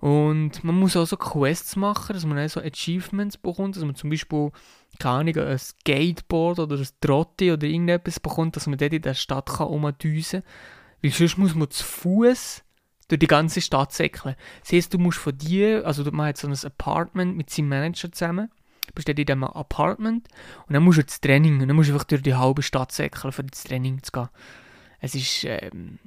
Und 0.00 0.62
man 0.62 0.74
muss 0.74 0.96
auch 0.96 1.06
so 1.06 1.16
Quests 1.16 1.76
machen, 1.76 2.12
dass 2.12 2.26
man 2.26 2.36
dann 2.36 2.48
so 2.48 2.60
Achievements 2.60 3.38
bekommt, 3.38 3.76
dass 3.76 3.84
man 3.84 3.94
zum 3.94 4.10
Beispiel, 4.10 4.50
keine 4.98 5.30
Ahnung, 5.30 5.36
ein 5.36 5.58
Skateboard 5.58 6.58
oder 6.58 6.76
ein 6.76 6.88
Trotti 7.00 7.52
oder 7.52 7.66
irgendetwas 7.66 8.20
bekommt, 8.20 8.56
dass 8.56 8.66
man 8.66 8.78
dort 8.78 8.92
in 8.92 9.02
der 9.02 9.14
Stadt 9.14 9.46
kann 9.46 9.68
kann. 9.68 10.42
Weil 11.02 11.10
sonst 11.10 11.38
muss 11.38 11.54
man 11.54 11.70
zu 11.70 11.84
Fuß 11.84 12.62
durch 13.08 13.18
die 13.18 13.26
ganze 13.26 13.60
Stadt 13.60 13.92
säckeln. 13.92 14.36
Das 14.62 14.72
heisst, 14.72 14.94
du 14.94 14.98
musst 14.98 15.18
von 15.18 15.36
dir, 15.36 15.86
also 15.86 16.02
man 16.10 16.28
hat 16.28 16.38
so 16.38 16.48
ein 16.48 16.56
Apartment 16.64 17.36
mit 17.36 17.50
seinem 17.50 17.68
Manager 17.68 18.10
zusammen, 18.10 18.50
du 18.86 18.92
bist 18.94 19.08
in 19.08 19.16
diesem 19.16 19.44
Apartment 19.44 20.28
und 20.66 20.74
dann 20.74 20.82
musst 20.82 20.98
du 20.98 21.02
ins 21.02 21.20
Training 21.20 21.60
und 21.60 21.68
dann 21.68 21.76
musst 21.76 21.90
du 21.90 21.92
einfach 21.92 22.06
durch 22.06 22.22
die 22.22 22.34
halbe 22.34 22.62
Stadt 22.62 22.92
säckeln, 22.92 23.32
für 23.32 23.42
ins 23.42 23.64
Training 23.64 24.02
zu 24.02 24.12
gehen. 24.12 24.28
Es 25.00 25.14
ist, 25.14 25.44
ähm, 25.44 25.98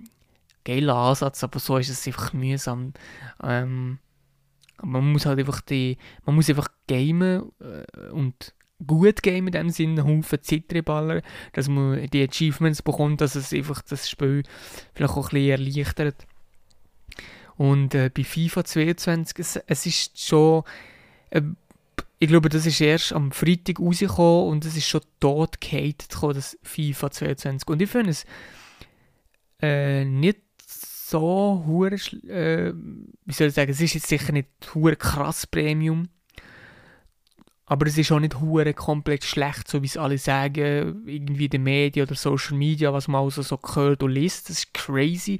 geiler 0.67 0.95
Ansatz, 0.95 1.43
aber 1.43 1.59
so 1.59 1.77
ist 1.77 1.89
es 1.89 2.05
einfach 2.07 2.33
mühsam. 2.33 2.93
Ähm, 3.41 3.99
man 4.83 5.11
muss 5.11 5.25
halt 5.25 5.39
einfach 5.39 5.61
die, 5.61 5.97
man 6.25 6.35
muss 6.35 6.49
einfach 6.49 6.67
gamen 6.87 7.51
äh, 7.59 8.09
und 8.09 8.53
gut 8.85 9.23
gamen 9.23 9.47
in 9.47 9.51
dem 9.51 9.69
Sinne, 9.69 10.01
einen 10.01 10.19
Haufen 10.19 10.41
Zitriballer, 10.41 11.21
dass 11.53 11.67
man 11.67 12.05
die 12.07 12.23
Achievements 12.23 12.81
bekommt, 12.81 13.21
dass 13.21 13.35
es 13.35 13.53
einfach 13.53 13.81
das 13.81 14.09
Spiel 14.09 14.43
vielleicht 14.93 15.13
auch 15.13 15.31
ein 15.31 15.39
bisschen 15.41 15.49
erleichtert. 15.49 16.27
Und 17.55 17.95
äh, 17.95 18.11
bei 18.15 18.23
FIFA 18.23 18.63
22, 18.63 19.39
es, 19.39 19.55
es 19.55 19.85
ist 19.87 20.19
schon, 20.19 20.63
äh, 21.31 21.41
ich 22.19 22.27
glaube, 22.27 22.49
das 22.49 22.65
ist 22.65 22.79
erst 22.81 23.13
am 23.13 23.31
Freitag 23.31 23.79
rausgekommen 23.79 24.49
und 24.49 24.65
es 24.65 24.77
ist 24.77 24.87
schon 24.87 25.01
tot 25.19 25.59
gehatet, 25.59 26.15
das 26.21 26.57
FIFA 26.61 27.11
22. 27.11 27.67
Und 27.67 27.81
ich 27.81 27.89
finde 27.89 28.11
es 28.11 28.25
äh, 29.59 30.05
nicht 30.05 30.39
so 30.59 31.63
hure, 31.65 31.95
äh, 31.95 32.73
wie 33.25 33.33
soll 33.33 33.47
ich 33.47 33.53
sagen, 33.53 33.71
es 33.71 33.81
ist 33.81 33.95
jetzt 33.95 34.07
sicher 34.07 34.33
nicht 34.33 34.49
hure 34.75 34.95
krass 34.95 35.47
Premium, 35.47 36.09
aber 37.69 37.85
es 37.85 37.97
ist 37.97 38.11
auch 38.13 38.19
nicht 38.19 38.39
hure 38.39 38.73
komplett 38.73 39.25
schlecht, 39.25 39.67
so 39.67 39.81
wie 39.81 39.87
es 39.87 39.97
alle 39.97 40.17
sagen, 40.17 41.03
irgendwie 41.05 41.45
in 41.45 41.51
den 41.51 41.63
Medien 41.63 42.07
oder 42.07 42.15
Social 42.15 42.57
Media, 42.57 42.93
was 42.93 43.09
man 43.09 43.21
also 43.21 43.41
so 43.41 43.57
gehört 43.57 44.01
und 44.03 44.11
liest, 44.11 44.49
das 44.49 44.59
ist 44.59 44.73
crazy, 44.73 45.39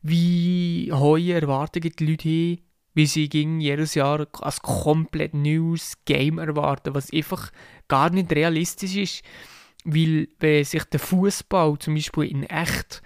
wie 0.00 0.90
hohe 0.92 1.32
Erwartungen 1.32 1.92
die 1.98 2.06
Leute 2.06 2.28
haben, 2.28 2.58
wie 2.94 3.06
sie 3.06 3.28
gegen 3.28 3.60
jedes 3.60 3.96
Jahr 3.96 4.20
ein 4.20 4.52
komplett 4.62 5.34
neues 5.34 5.96
Game 6.04 6.38
erwarten, 6.38 6.94
was 6.94 7.12
einfach 7.12 7.50
gar 7.88 8.10
nicht 8.10 8.32
realistisch 8.32 8.94
ist, 8.94 9.24
weil 9.84 10.28
wenn 10.38 10.64
sich 10.64 10.84
der 10.84 11.00
Fußball 11.00 11.76
zum 11.80 11.96
Beispiel 11.96 12.30
in 12.30 12.44
echt 12.44 13.02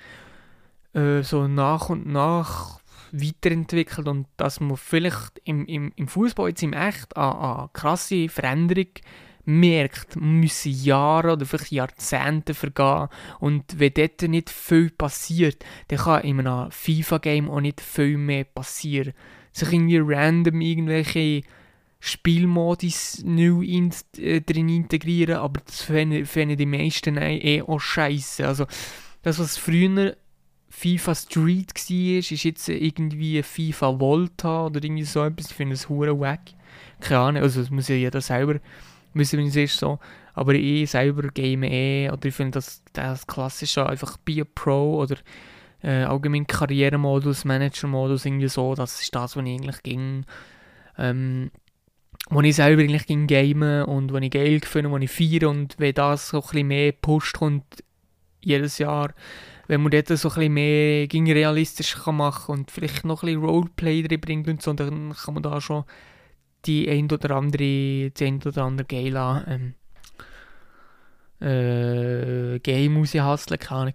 äh, 0.92 1.22
so 1.22 1.48
nach 1.48 1.88
und 1.88 2.06
nach 2.06 2.80
weiterentwickelt 3.12 4.08
und 4.08 4.26
dass 4.36 4.60
man 4.60 4.76
vielleicht 4.76 5.40
im, 5.44 5.66
im, 5.66 5.92
im 5.96 6.08
Fußball 6.08 6.48
jetzt 6.48 6.62
im 6.62 6.72
echt 6.72 7.16
eine 7.16 7.70
krasse 7.72 8.28
Veränderung 8.28 8.88
merkt, 9.48 10.16
müssen 10.16 10.72
Jahre 10.72 11.32
oder 11.32 11.46
vielleicht 11.46 11.72
Jahrzehnte 11.72 12.52
vergehen. 12.52 13.08
Und 13.40 13.78
wenn 13.78 13.94
dort 13.94 14.22
nicht 14.22 14.50
viel 14.50 14.90
passiert, 14.90 15.64
dann 15.88 15.98
kann 15.98 16.22
in 16.22 16.46
einem 16.46 16.70
FIFA-Game 16.70 17.50
auch 17.50 17.60
nicht 17.60 17.80
viel 17.80 18.18
mehr 18.18 18.44
passieren. 18.44 19.14
Sich 19.52 19.72
irgendwie 19.72 19.98
random 19.98 20.60
irgendwelche 20.60 21.42
Spielmodis 21.98 23.22
neu 23.24 23.62
in, 23.62 23.92
äh, 24.18 24.42
drin 24.42 24.68
integrieren, 24.68 25.36
aber 25.36 25.62
das 25.64 25.82
finden 25.82 26.56
die 26.56 26.66
meisten 26.66 27.16
eh 27.16 27.62
auch 27.62 27.80
scheiße. 27.80 28.46
Also, 28.46 28.66
das, 29.22 29.38
was 29.38 29.56
früher 29.56 30.16
FIFA 30.78 31.14
Street 31.14 31.74
war, 31.74 32.18
ist 32.18 32.44
jetzt 32.44 32.68
irgendwie 32.68 33.42
FIFA 33.42 33.98
Volta 33.98 34.66
oder 34.66 34.82
irgendwie 34.82 35.04
so 35.04 35.24
etwas. 35.24 35.50
Ich 35.50 35.56
finde 35.56 35.74
es 35.74 35.88
hure 35.88 36.20
weg. 36.20 36.40
Keine 37.00 37.20
Ahnung, 37.20 37.42
also 37.42 37.60
das 37.60 37.70
muss 37.70 37.88
ja 37.88 37.96
jeder 37.96 38.20
selber 38.20 38.60
wissen, 39.12 39.38
wie 39.38 39.62
es 39.62 39.76
so. 39.76 39.98
Aber 40.34 40.54
ich 40.54 40.88
selber 40.88 41.28
game 41.28 41.64
eh, 41.64 42.08
oder 42.10 42.26
ich 42.26 42.34
finde 42.34 42.52
das, 42.52 42.82
das 42.92 43.26
klassische 43.26 43.88
einfach 43.88 44.18
Be 44.18 44.42
a 44.42 44.44
Pro 44.44 45.00
oder 45.00 45.16
äh, 45.82 46.04
allgemein 46.04 46.46
Karrieremodus, 46.46 47.44
Manager-Modus, 47.44 48.24
irgendwie 48.24 48.48
so, 48.48 48.76
das 48.76 49.00
ist 49.00 49.14
das, 49.14 49.36
was 49.36 49.44
ich 49.44 49.50
eigentlich 49.50 49.82
ging. 49.82 50.26
Ähm, 50.96 51.50
wo 52.30 52.40
ich 52.40 52.54
selber 52.54 52.82
eigentlich 52.82 53.06
ging 53.06 53.26
gamen 53.26 53.84
und 53.84 54.12
wo 54.12 54.18
ich 54.18 54.30
geil 54.30 54.60
finde, 54.62 54.90
wo 54.90 54.98
ich 54.98 55.10
feiere 55.10 55.48
und 55.48 55.74
wenn 55.78 55.94
das 55.94 56.28
so 56.28 56.38
ein 56.38 56.42
bisschen 56.42 56.68
mehr 56.68 56.92
pusht 56.92 57.38
kommt 57.38 57.64
jedes 58.40 58.78
Jahr, 58.78 59.12
wenn 59.68 59.82
man 59.82 59.92
dort 59.92 60.08
so 60.08 60.28
ein 60.28 60.34
bisschen 60.34 60.52
mehr 60.54 61.06
ging 61.06 61.30
realistisch 61.30 61.94
kann 61.94 62.16
machen 62.16 62.52
und 62.52 62.70
vielleicht 62.70 63.04
noch 63.04 63.22
ein 63.22 63.26
bisschen 63.26 63.44
Roleplay 63.44 64.02
drin 64.02 64.20
bringt 64.20 64.48
und 64.48 64.62
so, 64.62 64.72
dann 64.72 65.14
kann 65.14 65.34
man 65.34 65.42
da 65.42 65.60
schon 65.60 65.84
die 66.64 66.90
ein 66.90 67.10
oder 67.10 67.36
andere, 67.36 68.10
die 68.10 68.24
ein 68.24 68.42
oder 68.42 68.64
andere 68.64 68.86
geile 68.86 69.44
ähm, 69.46 69.74
äh, 71.46 72.58
Game 72.60 72.96
raushasseln, 72.96 73.60
keine 73.60 73.80
Ahnung. 73.80 73.94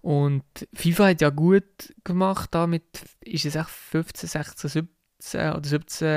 Und 0.00 0.44
FIFA 0.74 1.08
hat 1.08 1.20
ja 1.20 1.30
gut 1.30 1.94
gemacht, 2.02 2.50
da 2.52 2.66
mit, 2.66 2.84
ist 3.20 3.44
es 3.46 3.54
echt 3.54 3.70
15, 3.70 4.28
16, 4.28 4.70
17 5.20 5.52
oder 5.52 5.64
17, 5.64 6.08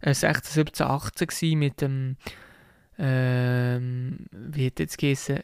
äh, 0.00 0.14
16, 0.14 0.52
17, 0.52 0.86
18 0.86 1.26
gewesen 1.26 1.58
mit 1.58 1.80
dem, 1.80 2.16
ähm, 2.98 4.26
wie 4.32 4.66
hat 4.66 4.80
jetzt 4.80 4.98
geheißen, 4.98 5.40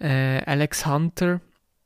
äh, 0.00 0.42
Alex 0.44 0.86
Hunter, 0.86 1.40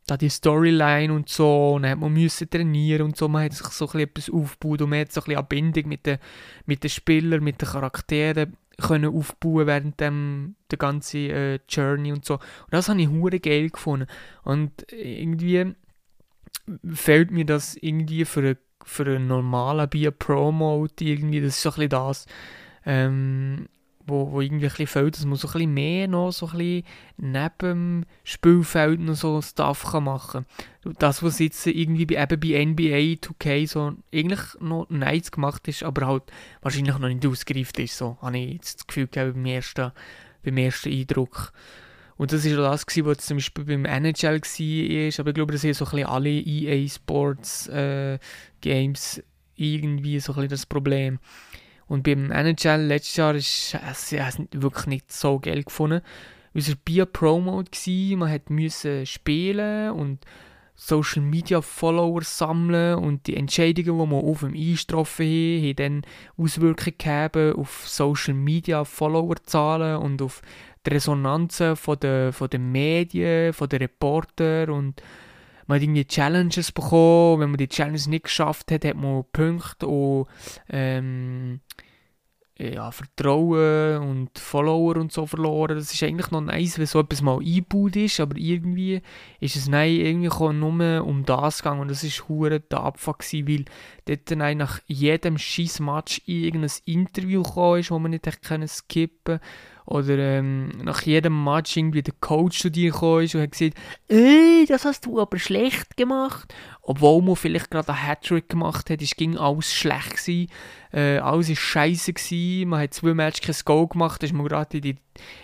da 0.06 0.16
die 0.16 0.30
Storyline 0.30 1.12
und 1.12 1.28
so, 1.28 1.74
und 1.74 1.82
dann 1.82 2.00
man 2.00 2.12
müssen 2.12 2.48
trainieren 2.48 3.02
und 3.02 3.16
so, 3.16 3.28
man 3.28 3.44
hat 3.44 3.52
sich 3.52 3.66
so 3.68 3.86
etwas 3.92 4.30
aufgebaut 4.30 4.82
und 4.82 4.90
man 4.90 5.00
hat 5.00 5.12
so 5.12 5.22
ein 5.22 5.32
eine 5.32 5.42
Bindung 5.42 5.88
mit 5.88 6.06
den, 6.06 6.18
mit 6.66 6.82
den 6.82 6.90
Spielern, 6.90 7.44
mit 7.44 7.60
den 7.60 7.68
Charakteren 7.68 8.56
können 8.80 9.12
aufbauen 9.12 9.66
während 9.66 10.00
dem, 10.00 10.54
der 10.70 10.78
ganzen 10.78 11.30
äh, 11.30 11.58
Journey 11.68 12.12
und 12.12 12.24
so. 12.24 12.34
Und 12.34 12.72
das 12.72 12.88
habe 12.88 13.00
ich 13.02 13.08
hure 13.08 13.40
geil 13.40 13.70
gefunden. 13.70 14.06
Und 14.44 14.86
irgendwie 14.92 15.74
fällt 16.92 17.32
mir 17.32 17.44
das 17.44 17.76
irgendwie 17.76 18.24
für 18.24 18.40
einen 18.40 18.58
für 18.84 19.04
einen 19.04 19.26
normalen 19.26 19.88
Bier 19.88 20.10
Pro 20.10 20.50
Mode 20.50 21.04
irgendwie, 21.04 21.40
das 21.40 21.56
ist 21.56 21.62
so 21.62 21.70
ein 21.70 21.74
bisschen 21.74 21.90
das. 21.90 22.26
Ähm, 22.86 23.68
wo, 24.08 24.32
wo 24.32 24.40
irgendwie 24.40 24.66
ein 24.66 24.70
bisschen 24.70 24.86
fehlt, 24.86 25.16
dass 25.16 25.24
man 25.24 25.36
so 25.36 25.48
ein 25.48 25.52
bisschen 25.52 25.74
mehr 25.74 26.08
noch 26.08 26.32
so 26.32 26.46
ein 26.48 26.58
bisschen 26.58 26.84
neben 27.16 27.58
dem 27.60 28.04
Spielfeld 28.24 29.00
noch 29.00 29.14
so 29.14 29.40
Stuff 29.42 29.84
kann 29.90 30.04
machen 30.04 30.46
kann. 30.82 30.94
Das, 30.98 31.22
was 31.22 31.38
jetzt 31.38 31.66
irgendwie 31.66 32.06
bei, 32.06 32.22
eben 32.22 32.40
bei 32.40 32.64
NBA 32.64 33.20
2K 33.20 33.68
so 33.68 33.92
eigentlich 34.12 34.40
noch 34.60 34.88
nice 34.88 35.30
gemacht 35.30 35.68
ist, 35.68 35.82
aber 35.82 36.06
halt 36.06 36.24
wahrscheinlich 36.62 36.96
noch 36.98 37.08
nicht 37.08 37.26
ausgereift 37.26 37.78
ist, 37.78 37.96
so 37.96 38.18
habe 38.22 38.38
ich 38.38 38.54
jetzt 38.54 38.80
das 38.80 38.86
Gefühl 38.86 39.06
gehabt 39.08 39.34
beim 39.34 39.46
ersten, 39.46 39.92
beim 40.42 40.56
ersten 40.56 40.90
Eindruck. 40.90 41.52
Und 42.16 42.32
das 42.32 42.44
war 42.44 42.70
das, 42.70 42.84
gewesen, 42.84 43.06
was 43.06 43.18
zum 43.18 43.36
Beispiel 43.36 43.64
beim 43.64 43.84
NHL 43.84 44.40
war, 44.40 45.20
aber 45.20 45.28
ich 45.28 45.34
glaube, 45.34 45.52
das 45.52 45.60
sind 45.60 45.74
so 45.74 45.84
ein 45.84 45.90
bisschen 45.90 46.08
alle 46.08 46.30
EA 46.30 46.88
Sports 46.88 47.68
äh, 47.68 48.18
Games 48.60 49.22
irgendwie 49.54 50.18
so 50.20 50.32
ein 50.32 50.36
bisschen 50.36 50.50
das 50.50 50.66
Problem. 50.66 51.20
Und 51.88 52.02
beim 52.02 52.30
NHL 52.30 52.82
letztes 52.82 53.16
Jahr 53.16 53.34
ist 53.34 53.74
es 53.74 54.12
wirklich 54.52 54.86
nicht 54.86 55.12
so 55.12 55.40
geil 55.40 55.64
gefunden. 55.64 56.02
War 56.52 56.74
Bier 56.84 57.06
Pro 57.06 57.40
Mode, 57.40 57.70
man 58.16 58.40
musste 58.48 59.06
spielen 59.06 59.92
und 59.92 60.24
Social 60.80 61.22
Media 61.22 61.60
Follower 61.60 62.22
sammeln 62.22 62.98
und 62.98 63.26
die 63.26 63.36
Entscheidungen, 63.36 63.98
die 63.98 64.06
man 64.06 64.24
auf 64.24 64.40
dem 64.40 64.54
einstrafen 64.54 65.26
haben, 65.26 65.62
haben 65.62 65.76
dann 65.76 66.02
Auswirkungen 66.36 66.94
gehabt 66.96 67.36
auf 67.36 67.88
Social 67.88 68.34
Media 68.34 68.84
Follower 68.84 69.34
Zahlen 69.42 69.96
und 69.96 70.22
auf 70.22 70.40
die 70.86 70.90
Resonanzen 70.90 71.74
von 71.74 71.98
den, 71.98 72.32
von 72.32 72.48
den 72.48 72.70
Medien, 72.70 73.52
von 73.52 73.68
den 73.68 73.80
Reportern 73.80 74.70
und 74.70 75.02
man 75.68 75.76
hat 75.76 75.82
irgendwie 75.82 76.06
Challenges 76.06 76.72
bekommen. 76.72 77.40
Wenn 77.40 77.50
man 77.50 77.58
die 77.58 77.68
Challenges 77.68 78.08
nicht 78.08 78.24
geschafft 78.24 78.72
hat, 78.72 78.84
hat 78.84 78.96
man 78.96 79.24
Punkte 79.32 79.86
und 79.86 80.26
ähm, 80.68 81.60
ja, 82.58 82.90
Vertrauen 82.90 83.98
und 83.98 84.38
Follower 84.38 84.96
und 84.96 85.12
so 85.12 85.26
verloren. 85.26 85.76
Das 85.76 85.94
ist 85.94 86.02
eigentlich 86.02 86.32
noch 86.32 86.40
nice, 86.40 86.78
wenn 86.78 86.86
so 86.86 87.00
etwas 87.00 87.22
mal 87.22 87.38
eingebaut 87.38 87.94
ist, 87.94 88.18
aber 88.18 88.36
irgendwie 88.36 89.00
ist 89.38 89.54
es 89.54 89.68
nein, 89.68 89.92
irgendwie 89.92 90.52
nur 90.54 91.06
um 91.06 91.24
das 91.24 91.58
gegangen 91.58 91.82
und 91.82 91.88
das 91.90 92.02
ist 92.02 92.28
hure 92.28 92.58
der 92.58 92.80
Abfuck 92.80 93.20
weil 93.20 93.64
dort 94.06 94.30
dann 94.30 94.58
nach 94.58 94.80
jedem 94.86 95.38
Scheiss-Match 95.38 96.22
irgendein 96.26 96.72
Interview 96.84 97.44
kam, 97.44 97.80
wo 97.90 97.98
man 98.00 98.10
nicht 98.10 98.26
skippen 98.26 99.38
konnte 99.38 99.40
oder 99.88 100.18
ähm, 100.18 100.68
nach 100.82 101.00
jedem 101.02 101.44
Match 101.44 101.74
irgendwie 101.74 102.02
der 102.02 102.12
Coach 102.20 102.58
zu 102.60 102.70
dir 102.70 102.92
kam 102.92 103.20
und 103.20 103.34
hat 103.34 103.52
gesagt, 103.52 103.74
ey, 104.08 104.66
das 104.68 104.84
hast 104.84 105.06
du 105.06 105.18
aber 105.18 105.38
schlecht 105.38 105.96
gemacht. 105.96 106.54
Obwohl 106.82 107.22
man 107.22 107.36
vielleicht 107.36 107.70
gerade 107.70 107.88
einen 107.88 108.06
Hattrick 108.06 108.50
gemacht 108.50 108.90
hat, 108.90 109.00
es 109.00 109.16
ging 109.16 109.38
alles 109.38 109.72
schlecht 109.72 110.16
gewesen. 110.16 110.50
Äh, 110.92 111.18
alles 111.18 111.48
war 111.48 111.56
scheiße 111.56 112.12
gewesen. 112.12 112.68
Man 112.68 112.82
hat 112.82 112.92
zwei 112.92 113.14
Matches 113.14 113.64
kein 113.64 113.74
Goal 113.74 113.88
gemacht, 113.88 114.22
ist 114.22 114.34
man 114.34 114.46
gerade 114.46 114.76
in 114.76 114.82
die, 114.82 114.96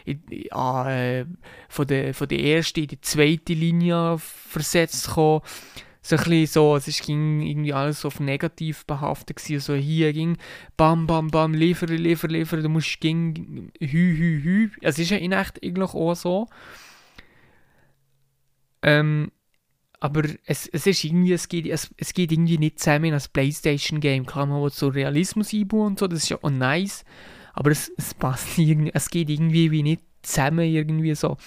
in, 0.05 0.23
in, 0.29 0.53
ah, 0.53 0.91
äh, 0.91 1.25
von, 1.71 1.87
der, 1.87 2.13
von 2.13 2.29
der 2.29 2.41
ersten 2.41 2.81
in 2.81 2.89
die 2.89 3.01
zweite 3.01 3.55
Linie 3.55 4.19
versetzt 4.19 5.07
gekommen 5.09 5.41
so 6.07 6.17
ein 6.17 6.47
so, 6.47 6.77
es 6.77 7.01
ging 7.01 7.41
irgendwie 7.41 7.73
alles 7.73 8.05
auf 8.05 8.21
negativ 8.21 8.85
behaftet 8.85 9.39
gewesen, 9.39 9.61
so 9.61 9.75
hier 9.75 10.13
ging 10.13 10.37
bam, 10.77 11.07
bam, 11.07 11.29
bam, 11.29 11.55
liefere, 11.55 11.97
liefere, 11.97 12.31
liefere, 12.31 12.61
du 12.61 12.69
musst 12.69 13.01
ging 13.01 13.73
hü, 13.81 13.87
hü, 13.89 14.43
hü, 14.43 14.71
es 14.83 14.99
ist 14.99 15.11
ja 15.11 15.17
in 15.17 15.33
echt 15.33 15.65
eigentlich 15.65 15.95
auch 15.95 16.15
so. 16.15 16.47
Ähm, 18.83 19.33
aber 19.99 20.25
es, 20.45 20.67
es 20.67 20.87
ist 20.87 21.03
irgendwie, 21.05 21.33
es 21.33 21.49
geht, 21.49 21.67
es, 21.67 21.89
es 21.97 22.13
geht 22.13 22.33
irgendwie 22.33 22.59
nicht 22.59 22.81
zusammen 22.81 23.07
in 23.07 23.15
ein 23.15 23.23
Playstation-Game. 23.33 24.27
Klar, 24.27 24.45
man 24.45 24.63
will 24.63 24.69
so 24.69 24.89
Realismus 24.89 25.55
einbauen 25.55 25.93
und 25.93 25.99
so, 25.99 26.07
das 26.07 26.25
ist 26.25 26.29
ja 26.29 26.39
auch 26.43 26.51
nice, 26.51 27.07
aber 27.55 27.71
es, 27.71 27.91
es 27.97 28.13
passt 28.13 28.59
irgendwie, 28.59 28.91
es 28.93 29.09
geht 29.09 29.31
irgendwie 29.31 29.71
wie 29.71 29.83
nicht 29.83 30.03
zusammen 30.21 30.67
irgendwie 30.67 31.15
so. 31.15 31.39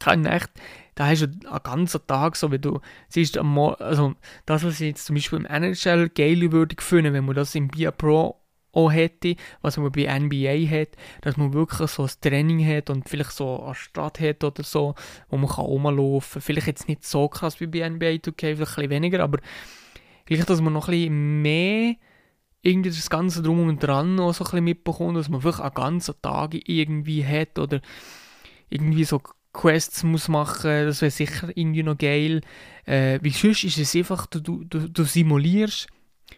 Kann 0.00 0.24
echt, 0.26 0.50
da 0.98 1.06
hast 1.06 1.22
du 1.22 1.26
einen 1.26 1.62
ganzen 1.62 2.04
Tag 2.08 2.34
so, 2.34 2.50
wenn 2.50 2.60
du 2.60 2.80
siehst, 3.08 3.38
also 3.38 4.14
das, 4.46 4.64
was 4.64 4.80
ich 4.80 4.88
jetzt 4.88 5.06
zum 5.06 5.14
Beispiel 5.14 5.38
im 5.38 5.46
NHL 5.46 6.08
geil 6.08 6.50
würde 6.50 6.74
finden, 6.80 7.12
wenn 7.12 7.24
man 7.24 7.36
das 7.36 7.54
im 7.54 7.68
BIA 7.68 7.92
Pro 7.92 8.40
auch 8.72 8.90
hätte, 8.90 9.36
was 9.62 9.76
man 9.76 9.92
bei 9.92 10.06
NBA 10.18 10.68
hat, 10.68 10.88
dass 11.20 11.36
man 11.36 11.52
wirklich 11.52 11.88
so 11.88 12.02
ein 12.02 12.10
Training 12.20 12.66
hat 12.66 12.90
und 12.90 13.08
vielleicht 13.08 13.30
so 13.30 13.62
eine 13.62 13.76
Stadt 13.76 14.18
hat 14.18 14.42
oder 14.42 14.64
so, 14.64 14.96
wo 15.28 15.36
man 15.36 15.48
kann 15.48 15.66
rumlaufen 15.66 16.32
kann. 16.32 16.42
Vielleicht 16.42 16.66
jetzt 16.66 16.88
nicht 16.88 17.06
so 17.06 17.28
krass 17.28 17.60
wie 17.60 17.68
bei 17.68 17.88
NBA 17.88 18.16
2K, 18.16 18.56
vielleicht 18.56 18.58
ein 18.58 18.58
bisschen 18.58 18.90
weniger, 18.90 19.22
aber 19.22 19.38
vielleicht, 20.26 20.50
dass 20.50 20.60
man 20.60 20.72
noch 20.72 20.88
ein 20.88 20.94
bisschen 20.94 21.42
mehr 21.42 21.94
irgendwie 22.62 22.90
das 22.90 23.08
Ganze 23.08 23.40
drum 23.40 23.68
und 23.68 23.80
dran 23.80 24.16
noch 24.16 24.34
so 24.34 24.42
ein 24.42 24.46
bisschen 24.46 24.64
mitbekommt, 24.64 25.16
dass 25.16 25.28
man 25.28 25.44
wirklich 25.44 25.64
einen 25.64 25.74
ganzen 25.74 26.20
Tag 26.20 26.54
irgendwie 26.54 27.24
hat 27.24 27.56
oder 27.60 27.80
irgendwie 28.68 29.04
so 29.04 29.22
Quests 29.52 30.02
muss 30.02 30.28
machen, 30.28 30.86
das 30.86 31.00
wäre 31.00 31.10
sicher 31.10 31.48
irgendwie 31.54 31.82
noch 31.82 31.98
geil. 31.98 32.42
Äh, 32.84 33.18
weil 33.22 33.32
sonst 33.32 33.64
ist 33.64 33.78
es 33.78 33.94
einfach, 33.94 34.26
du, 34.26 34.40
du, 34.40 34.88
du 34.88 35.04
simulierst 35.04 35.88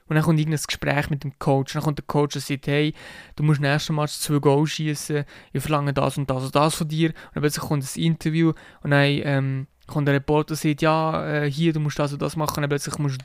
und 0.07 0.17
dann 0.17 0.25
kommt 0.25 0.39
irgendein 0.39 0.63
Gespräch 0.67 1.11
mit 1.11 1.25
dem 1.25 1.39
Coach. 1.39 1.73
Dann 1.73 1.83
kommt 1.83 1.99
der 1.99 2.07
Coach 2.07 2.37
und 2.37 2.43
sagt, 2.43 2.67
hey, 2.67 2.95
du 3.37 3.43
musst 3.43 3.61
nächsten 3.61 3.95
Match 3.95 4.13
zwei 4.15 4.39
Goals 4.39 4.71
schießen, 4.71 5.25
ich 5.53 5.63
verlange 5.63 5.93
das 5.93 6.19
und 6.19 6.29
das 6.29 6.45
und 6.45 6.55
das 6.55 6.75
von 6.75 6.89
dir. 6.89 7.11
Und 7.11 7.17
dann 7.35 7.43
plötzlich 7.43 7.65
kommt 7.65 7.85
ein 7.85 8.03
Interview 8.03 8.53
und 8.83 8.91
dann 8.91 9.05
ähm, 9.05 9.67
kommt 9.87 10.09
der 10.09 10.15
Reporter 10.15 10.53
und 10.53 10.59
sagt, 10.59 10.83
ja, 10.83 11.27
äh, 11.27 11.51
hier, 11.51 11.73
du 11.73 11.81
musst 11.81 11.99
das 11.99 12.13
und 12.13 12.23
das 12.23 12.37
machen, 12.37 12.63
und 12.63 12.69
plötzlich 12.69 12.99
musst, 12.99 13.21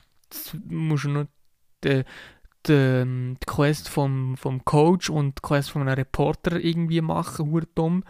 musst 0.68 1.06
du 1.06 1.10
noch 1.10 1.26
die, 1.84 2.04
die, 2.68 2.74
ähm, 2.74 3.38
die 3.42 3.46
Quest 3.46 3.90
vom, 3.90 4.36
vom 4.38 4.66
Coach 4.66 5.10
und 5.10 5.38
die 5.38 5.42
Quest 5.42 5.72
von 5.72 5.82
einem 5.82 5.96
Reporter 5.96 6.60
irgendwie 6.60 7.02
machen, 7.02 7.66
dumm. 7.76 8.04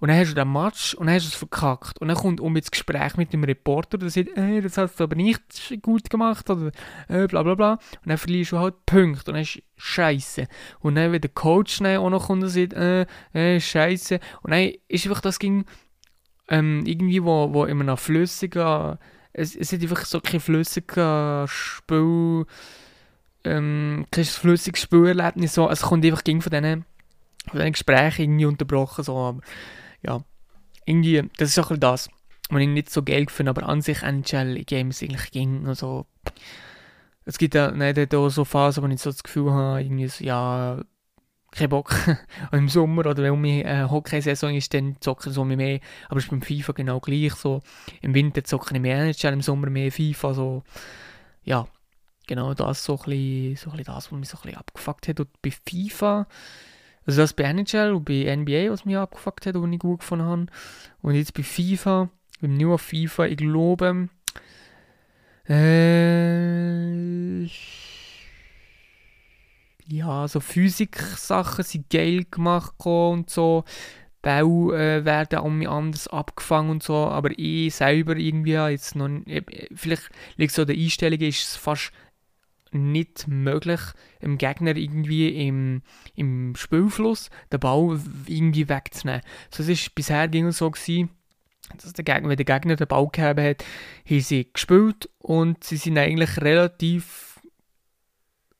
Und 0.00 0.08
dann 0.08 0.18
hast 0.18 0.30
du 0.30 0.34
den 0.34 0.52
Match 0.52 0.94
und 0.94 1.06
dann 1.06 1.16
hast 1.16 1.26
du 1.26 1.30
es 1.30 1.34
verkackt. 1.34 2.00
Und 2.00 2.08
dann 2.08 2.16
kommt 2.16 2.40
um 2.40 2.54
ins 2.56 2.70
Gespräch 2.70 3.16
mit 3.16 3.32
dem 3.32 3.44
Reporter, 3.44 3.98
der 3.98 4.10
sagt, 4.10 4.36
äh, 4.36 4.60
das 4.60 4.78
hast 4.78 5.00
du 5.00 5.04
aber 5.04 5.16
nicht 5.16 5.42
gut 5.82 6.08
gemacht 6.08 6.48
oder 6.50 6.70
äh, 7.08 7.26
bla 7.26 7.42
bla 7.42 7.54
bla. 7.54 7.72
Und 7.72 8.06
dann 8.06 8.18
verlierst 8.18 8.52
du 8.52 8.58
halt 8.58 8.74
Punkte 8.86 9.30
und 9.30 9.34
dann 9.34 9.42
ist 9.42 9.62
scheiße. 9.76 10.46
Und 10.80 10.94
dann, 10.94 11.12
wenn 11.12 11.20
der 11.20 11.30
Coach 11.30 11.78
dann 11.78 11.98
auch 11.98 12.10
noch 12.10 12.28
kommt 12.28 12.44
und 12.44 12.48
sagt, 12.48 12.74
äh, 12.74 13.06
äh, 13.32 13.60
scheiße. 13.60 14.20
Und 14.42 14.52
dann 14.52 14.72
ist 14.88 15.06
einfach 15.06 15.20
das 15.20 15.38
ging 15.38 15.64
ähm, 16.48 16.82
irgendwie, 16.86 17.22
wo, 17.22 17.52
wo 17.52 17.64
in 17.64 17.80
einem 17.80 17.96
flüssigen, 17.96 18.98
es, 19.32 19.54
es 19.54 19.72
ist 19.72 19.82
einfach 19.82 20.04
so 20.04 20.20
kein 20.20 20.40
flüssiger 20.40 21.46
Spiel, 21.46 22.46
ähm, 23.44 24.06
kein 24.10 24.24
flüssiges 24.24 24.82
Spielerlebnis, 24.82 25.54
so, 25.54 25.68
es 25.68 25.82
kommt 25.82 26.04
einfach 26.04 26.24
gegen 26.24 26.42
von 26.42 26.50
diesen, 26.50 26.84
von 27.48 27.58
diesen 27.58 27.72
Gesprächen 27.72 28.22
irgendwie 28.22 28.46
unterbrochen, 28.46 29.04
so, 29.04 29.16
aber 29.16 29.40
ja, 30.02 30.22
irgendwie, 30.86 31.28
das 31.36 31.50
ist 31.50 31.58
auch 31.58 31.70
ein 31.70 31.80
das, 31.80 32.08
was 32.50 32.60
ich 32.60 32.68
nicht 32.68 32.90
so 32.90 33.02
geil 33.02 33.26
finde, 33.28 33.50
aber 33.50 33.68
an 33.68 33.82
sich 33.82 34.02
NHL-Games 34.02 35.02
eigentlich 35.02 35.30
ging, 35.30 35.66
also, 35.66 36.06
es 37.24 37.36
gibt 37.36 37.54
ja 37.54 37.70
nicht 37.70 38.14
auch 38.14 38.30
so 38.30 38.44
Phasen, 38.44 38.82
wo 38.82 38.88
ich 38.88 39.00
so 39.00 39.10
das 39.10 39.22
Gefühl 39.22 39.52
habe, 39.52 39.82
irgendwie 39.82 40.08
so, 40.08 40.24
ja, 40.24 40.80
kein 41.50 41.68
Bock. 41.68 41.94
und 42.52 42.58
im 42.58 42.68
Sommer 42.68 43.06
oder 43.06 43.22
wenn 43.22 43.40
meine 43.40 43.64
äh, 43.64 43.88
Hockey-Saison 43.88 44.54
ist, 44.54 44.72
dann 44.74 44.96
zocke 45.00 45.28
ich 45.28 45.34
so 45.34 45.44
mehr. 45.44 45.80
Aber 46.08 46.18
es 46.18 46.24
ist 46.24 46.30
beim 46.30 46.42
FIFA 46.42 46.72
genau 46.72 47.00
gleich 47.00 47.34
so. 47.34 47.62
Im 48.00 48.14
Winter 48.14 48.44
zocke 48.44 48.74
ich 48.74 48.80
mehr 48.80 48.98
NHL, 49.04 49.32
im 49.32 49.42
Sommer 49.42 49.70
mehr 49.70 49.90
FIFA. 49.90 50.34
So. 50.34 50.62
Ja, 51.44 51.66
genau 52.26 52.54
das 52.54 52.84
so 52.84 52.94
ein 52.94 53.56
so 53.56 53.70
ein 53.70 53.76
bisschen 53.76 53.84
das, 53.84 54.12
was 54.12 54.12
mich 54.12 54.28
so 54.28 54.38
ein 54.38 54.42
bisschen 54.42 54.58
abgefuckt 54.58 55.08
hat. 55.08 55.20
Und 55.20 55.42
bei 55.42 55.50
FIFA, 55.50 56.26
also 57.08 57.22
das 57.22 57.32
bei 57.32 57.44
NHL 57.44 57.92
und 57.94 58.04
bei 58.04 58.36
NBA, 58.36 58.70
was 58.70 58.84
mich 58.84 58.98
abgefuckt 58.98 59.46
hat, 59.46 59.54
was 59.54 59.70
ich 59.70 59.78
gut 59.78 60.00
gefunden 60.00 60.26
habe. 60.26 60.46
Und 61.00 61.14
jetzt 61.14 61.32
bei 61.32 61.42
FIFA, 61.42 62.10
beim 62.42 62.54
New 62.58 62.76
FIFA, 62.76 63.24
ich 63.28 63.38
glaube, 63.38 64.10
äh, 65.48 67.44
ja, 69.86 70.28
so 70.28 70.40
Physik-Sachen 70.40 71.64
sind 71.64 71.88
geil 71.88 72.26
gemacht 72.30 72.74
und 72.84 73.30
so. 73.30 73.64
Bau 74.20 74.72
äh, 74.72 75.02
werden 75.06 75.38
um 75.38 75.56
mich 75.56 75.68
anders 75.68 76.08
abgefangen 76.08 76.72
und 76.72 76.82
so, 76.82 76.94
aber 76.94 77.30
ich 77.38 77.74
selber 77.74 78.16
irgendwie 78.16 78.52
jetzt 78.52 78.96
noch, 78.96 79.08
äh, 79.24 79.40
vielleicht 79.74 80.10
liegt 80.36 80.52
so 80.52 80.66
der 80.66 80.76
Einstellung, 80.76 81.20
ist 81.20 81.42
es 81.42 81.56
fast 81.56 81.90
nicht 82.72 83.28
möglich, 83.28 83.80
dem 84.22 84.38
Gegner 84.38 84.76
irgendwie 84.76 85.46
im, 85.46 85.82
im 86.14 86.54
Spielfluss 86.56 87.30
den 87.52 87.60
Ball 87.60 88.00
irgendwie 88.26 88.68
wegzunehmen. 88.68 89.22
So, 89.50 89.62
es 89.62 89.68
ist 89.68 89.94
bisher 89.94 90.28
ging 90.28 90.50
so 90.52 90.70
gewesen, 90.70 91.10
dass 91.76 91.92
der 91.92 92.04
Gegner, 92.04 92.28
wenn 92.28 92.36
der 92.36 92.46
Gegner 92.46 92.76
den 92.76 92.86
Ball 92.86 93.08
gehabt 93.10 93.40
hat, 93.40 93.64
haben 94.08 94.20
sie 94.20 94.50
gespielt 94.52 95.08
und 95.18 95.64
sie 95.64 95.76
sind 95.76 95.98
eigentlich 95.98 96.40
relativ 96.40 97.40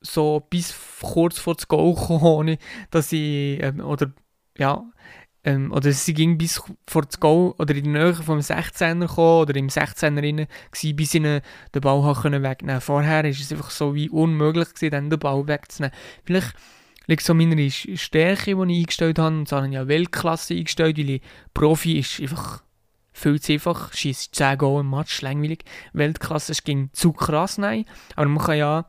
so 0.01 0.47
bis 0.49 0.75
kurz 1.03 1.39
vor 1.39 1.55
das 1.55 1.69
Goal 1.69 1.95
gekommen, 1.95 2.59
dass 2.91 3.09
sie, 3.11 3.59
ähm, 3.61 3.81
oder 3.81 4.13
ja, 4.57 4.85
ähm, 5.45 5.73
oder 5.73 5.93
sie 5.93 6.15
ging 6.15 6.37
bis 6.37 6.61
vor 6.87 7.03
das 7.03 7.21
Goal 7.21 7.55
oder 7.59 7.75
in 7.75 7.85
die 7.85 7.91
Nähe 7.91 8.15
vom 8.15 8.39
16er 8.39 9.07
gekommen 9.07 9.41
oder 9.43 9.57
im 9.57 9.69
16er 9.69 10.23
rein, 10.23 10.47
gewesen, 10.73 10.97
bis 10.97 11.11
sie 11.11 11.21
den 11.21 11.43
Ball 11.81 12.03
haben 12.03 12.43
wegnehmen 12.43 12.81
Vorher 12.81 13.25
ist 13.25 13.41
es 13.41 13.53
einfach 13.53 13.71
so 13.71 13.95
wie 13.95 14.11
unmöglich 14.11 14.75
gewesen, 14.75 14.91
dann 14.91 15.11
den 15.11 15.19
Ball 15.19 15.47
wegzunehmen. 15.47 15.97
Vielleicht 16.25 16.55
liegt 17.07 17.23
so 17.23 17.35
meine 17.35 17.71
Stärke, 17.71 18.55
die 18.57 18.73
ich 18.73 18.79
eingestellt 18.81 19.19
habe, 19.19 19.37
und 19.37 19.49
so 19.49 19.57
habe 19.57 19.69
ja 19.69 19.89
Weltklasse 19.89 20.55
eingestellt, 20.55 20.99
weil 20.99 21.11
ich 21.11 21.23
Profi 21.55 21.99
ist 21.99 22.21
einfach 22.21 22.63
viel 23.13 23.41
zu 23.41 23.53
einfach, 23.53 23.93
schießt 23.93 24.35
10 24.35 24.59
Goal 24.59 24.81
im 24.81 24.91
Match, 24.91 25.23
langweilig. 25.23 25.65
Weltklasse 25.93 26.53
ging 26.63 26.91
zu 26.93 27.13
krass, 27.13 27.59
nein, 27.59 27.85
aber 28.15 28.29
man 28.29 28.45
kann 28.45 28.59
ja 28.59 28.87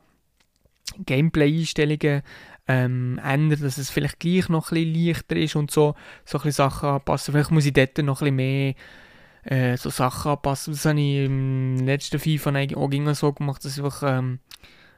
Gameplay-Einstellungen 0.98 2.22
ähm, 2.70 3.20
ändern, 3.24 3.60
dass 3.62 3.78
es 3.78 3.90
vielleicht 3.90 4.20
gleich 4.20 4.48
noch 4.48 4.70
ein 4.70 4.74
bisschen 4.74 5.06
leichter 5.06 5.36
ist 5.36 5.56
und 5.56 5.72
so, 5.72 5.94
so 6.24 6.38
ein 6.38 6.42
bisschen 6.42 6.70
Sachen 6.70 6.88
anpassen. 6.88 7.32
Vielleicht 7.32 7.50
muss 7.50 7.66
ich 7.66 7.72
dort 7.72 7.98
noch 7.98 8.22
ein 8.22 8.36
bisschen 8.36 8.36
mehr 8.36 8.74
äh, 9.44 9.76
so 9.76 9.90
Sachen 9.90 10.32
anpassen. 10.32 10.72
Das 10.72 10.84
habe 10.84 11.00
ich 11.00 11.24
im 11.24 11.78
letzten 11.78 12.20
FIFA 12.20 12.52
auch 12.76 13.14
so 13.14 13.32
gemacht, 13.32 13.64
dass 13.64 13.76
ich 13.76 13.84
einfach 13.84 14.02
ähm, 14.04 14.38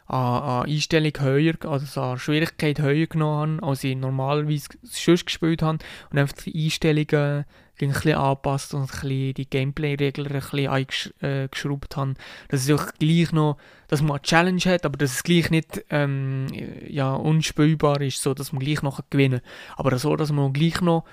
an, 0.06 0.42
an 0.42 0.66
Einstellung 0.66 1.12
höher, 1.18 1.54
also 1.62 2.00
an 2.00 2.18
Schwierigkeit 2.18 2.78
höher 2.78 3.06
genommen 3.06 3.56
habe, 3.56 3.66
als 3.70 3.84
ich 3.84 3.96
normalerweise 3.96 4.68
schon 4.92 5.16
gespielt 5.16 5.62
habe 5.62 5.78
und 6.10 6.18
einfach 6.18 6.36
die 6.42 6.64
Einstellungen 6.64 7.44
ein 7.90 7.94
bisschen 7.94 8.14
angepasst 8.14 8.74
und 8.74 8.82
ein 8.82 8.86
bisschen 8.86 9.34
die 9.34 9.48
Gameplay-Regeln 9.48 10.26
ein 10.28 10.40
bisschen 10.40 10.68
eingeschraubt 10.68 11.96
habe. 11.96 12.14
Dass 12.48 12.68
es 12.68 12.70
auch 12.70 12.92
gleich 12.98 13.32
noch, 13.32 13.58
dass 13.88 14.02
man 14.02 14.12
eine 14.12 14.22
Challenge 14.22 14.60
hat, 14.66 14.84
aber 14.84 14.96
dass 14.96 15.12
es 15.12 15.22
gleich 15.22 15.50
nicht 15.50 15.84
ähm, 15.90 16.46
ja, 16.86 17.12
unspielbar 17.14 18.00
ist, 18.00 18.22
so 18.22 18.34
dass 18.34 18.52
man 18.52 18.64
gleich 18.64 18.82
noch 18.82 19.00
gewinnen 19.10 19.40
kann. 19.40 19.76
Aber 19.86 19.98
so, 19.98 20.16
dass 20.16 20.32
man 20.32 20.52
gleich 20.52 20.80
noch 20.80 21.04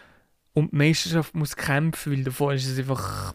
um 0.54 0.70
die 0.70 0.76
Meisterschaft 0.76 1.36
muss 1.36 1.56
kämpfen, 1.56 2.12
weil 2.12 2.24
davor 2.24 2.54
ist 2.54 2.68
es 2.68 2.80
einfach, 2.80 3.34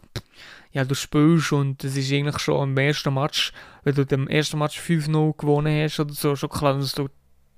ja, 0.71 0.83
du 0.83 0.95
spielst 0.95 1.51
und 1.53 1.83
es 1.83 1.95
ist 1.95 2.11
eigentlich 2.11 2.39
schon 2.39 2.61
am 2.61 2.77
ersten 2.77 3.13
Match, 3.13 3.53
wenn 3.83 3.95
du 3.95 4.05
dem 4.05 4.27
ersten 4.27 4.59
Match 4.59 4.79
5-0 4.79 5.37
gewonnen 5.37 5.83
hast 5.83 5.99
oder 5.99 6.13
so, 6.13 6.35
schon 6.35 6.49
klar, 6.49 6.77
dass 6.77 6.93
du 6.93 7.07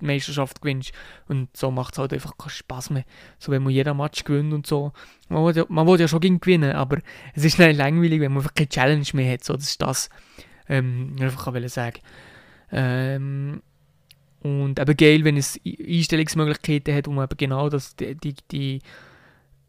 Meisterschaft 0.00 0.60
gewinnst. 0.60 0.92
Und 1.26 1.56
so 1.56 1.70
macht 1.70 1.94
es 1.94 1.98
halt 1.98 2.12
einfach 2.12 2.36
keinen 2.38 2.50
Spaß 2.50 2.90
mehr. 2.90 3.04
So, 3.38 3.52
wenn 3.52 3.62
man 3.62 3.72
jeden 3.72 3.96
Match 3.96 4.24
gewinnt 4.24 4.52
und 4.52 4.66
so. 4.66 4.92
Man 5.28 5.44
will 5.44 5.56
ja, 5.56 5.64
man 5.68 5.86
will 5.86 6.00
ja 6.00 6.08
schon 6.08 6.20
gegen 6.20 6.40
gewinnen, 6.40 6.72
aber 6.72 6.98
es 7.34 7.44
ist 7.44 7.58
nicht 7.58 7.76
langweilig, 7.76 8.20
wenn 8.20 8.32
man 8.32 8.42
einfach 8.42 8.54
keine 8.54 8.68
Challenge 8.68 9.06
mehr 9.14 9.32
hat. 9.32 9.44
So, 9.44 9.54
das 9.54 9.64
ist 9.64 9.82
das, 9.82 10.10
ähm, 10.68 11.16
einfach 11.20 11.52
will 11.52 11.68
sagen. 11.68 12.00
Ähm, 12.70 13.62
und 14.40 14.78
eben 14.78 14.96
geil, 14.96 15.24
wenn 15.24 15.36
es 15.36 15.60
Einstellungsmöglichkeiten 15.64 16.94
hat, 16.94 17.08
um 17.08 17.20
eben 17.20 17.36
genau 17.36 17.68
das, 17.68 17.96
die, 17.96 18.14
die, 18.14 18.34
die 18.50 18.78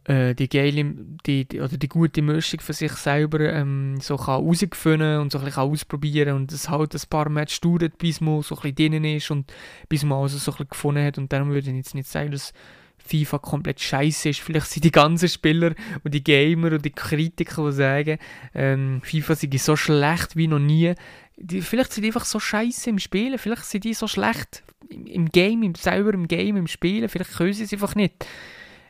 äh, 0.10 0.34
die 0.34 0.50
geile, 0.50 0.96
die, 1.26 1.46
die, 1.46 1.62
oder 1.62 1.78
die 1.78 1.88
gute 1.88 2.24
Mischung 2.24 2.60
für 2.62 2.74
sich 2.74 2.94
selber 2.94 3.42
ähm, 3.42 3.98
so 4.02 4.18
kann 4.18 4.44
und 4.44 5.32
so 5.32 5.38
ein 5.38 5.46
bisschen 5.46 5.54
ausprobieren 5.62 6.36
und 6.36 6.52
es 6.52 6.68
halt 6.68 6.96
ein 6.96 7.02
paar 7.12 7.30
Matches 7.30 7.62
dauert, 7.62 8.00
bis 8.00 8.20
man 8.20 8.42
so 8.42 8.56
ein 8.56 8.62
bisschen 8.62 8.76
drinnen 8.76 9.06
ist 9.06 9.30
und 9.30 9.54
bis 9.88 10.04
man 10.04 10.18
also 10.18 10.40
so 10.40 10.50
ein 10.50 10.56
bisschen 10.56 10.70
gefunden 10.70 11.06
hat 11.06 11.20
und 11.20 11.32
darum 11.32 11.50
würde 11.50 11.70
ich 11.70 11.76
jetzt 11.76 11.94
nicht 11.94 12.10
sagen, 12.10 12.32
dass 12.32 12.54
FIFA 12.98 13.38
komplett 13.38 13.80
scheiße 13.80 14.30
ist. 14.30 14.40
Vielleicht 14.40 14.68
sind 14.68 14.84
die 14.84 14.92
ganzen 14.92 15.30
Spieler 15.30 15.76
und 16.04 16.14
die 16.14 16.24
Gamer 16.24 16.74
und 16.74 16.84
die 16.84 16.90
Kritiker, 16.90 17.68
die 17.68 17.72
sagen, 17.72 18.18
ähm, 18.56 19.02
FIFA 19.04 19.36
sei 19.36 19.58
so 19.58 19.76
schlecht 19.76 20.36
wie 20.36 20.48
noch 20.48 20.60
nie. 20.60 20.96
Die, 21.38 21.62
vielleicht 21.62 21.94
sind 21.94 22.04
die 22.04 22.10
einfach 22.10 22.26
so 22.26 22.40
scheiße 22.40 22.90
im 22.90 22.98
Spielen, 22.98 23.38
vielleicht 23.38 23.66
sind 23.66 23.84
die 23.84 23.94
so 23.94 24.08
schlecht 24.08 24.64
im, 24.90 25.06
im 25.06 25.30
Game, 25.30 25.62
im, 25.62 25.76
selber 25.76 26.16
im 26.16 26.28
Game, 26.28 26.58
im 26.58 26.68
Spielen, 26.68 27.10
vielleicht 27.10 27.36
können 27.36 27.54
sie 27.54 27.64
es 27.64 27.74
einfach 27.74 27.94
nicht. 27.94 28.26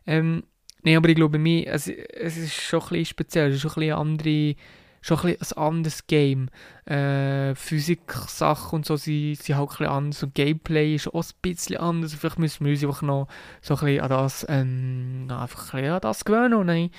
Ähm, 0.08 0.43
Nein, 0.83 0.97
aber 0.97 1.09
ich 1.09 1.15
glaube, 1.15 1.37
mir, 1.37 1.67
es, 1.67 1.87
es 1.87 2.37
ist 2.37 2.53
schon 2.53 2.81
ein 2.81 2.89
bisschen 2.89 3.05
speziell. 3.05 3.49
Es 3.49 3.55
ist 3.55 3.61
schon 3.61 3.71
ein 3.71 3.79
bisschen 3.79 3.95
andere, 3.95 4.55
schon 5.01 5.19
ein, 5.19 5.37
ein 5.39 5.57
anderes 5.57 6.07
Game. 6.07 6.49
Äh, 6.85 7.53
Physik-Sachen 7.55 8.77
und 8.77 8.85
so 8.85 8.95
sind, 8.95 9.35
sind 9.35 9.57
halt 9.57 9.69
ein 9.69 9.71
bisschen 9.71 9.87
anders. 9.87 10.23
Und 10.23 10.35
Gameplay 10.35 10.95
ist 10.95 11.07
auch 11.07 11.23
ein 11.23 11.29
bisschen 11.41 11.77
anders. 11.77 12.13
Vielleicht 12.13 12.39
müssen 12.39 12.65
wir 12.65 12.71
uns 12.71 12.83
einfach 12.83 13.01
noch 13.01 13.27
so 13.61 13.75
ein 13.75 13.85
bisschen 13.85 14.01
an 14.01 14.09
das, 14.09 14.45
ähm, 14.49 15.27
einfach 15.29 15.73
ein 15.73 15.85
an 15.85 16.01
das 16.01 16.23
gewöhnen. 16.23 16.53
Und 16.53 16.67
dann, 16.67 16.89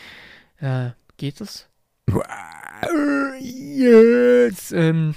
äh, 0.61 0.93
geht 1.17 1.41
das? 1.41 1.69
Jetzt, 3.41 4.73
ähm, 4.73 5.15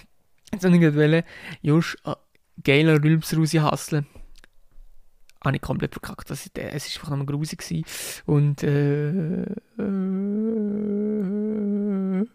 jetzt 0.51 0.63
habe 0.63 0.75
ich 0.75 0.81
gerade 0.81 1.25
Josh, 1.61 1.97
äh, 2.05 2.15
geiler 2.63 3.03
Rülps 3.03 3.35
raushasseln 3.35 4.05
habe 5.43 5.55
ich 5.55 5.61
komplett 5.61 5.93
verkackt. 5.93 6.29
Das, 6.29 6.49
es 6.53 6.97
war 6.97 7.11
einfach 7.11 7.17
nur 7.17 7.25
grusig. 7.25 7.85
Und 8.25 8.63
äh, 8.63 9.09
äh, 9.09 9.43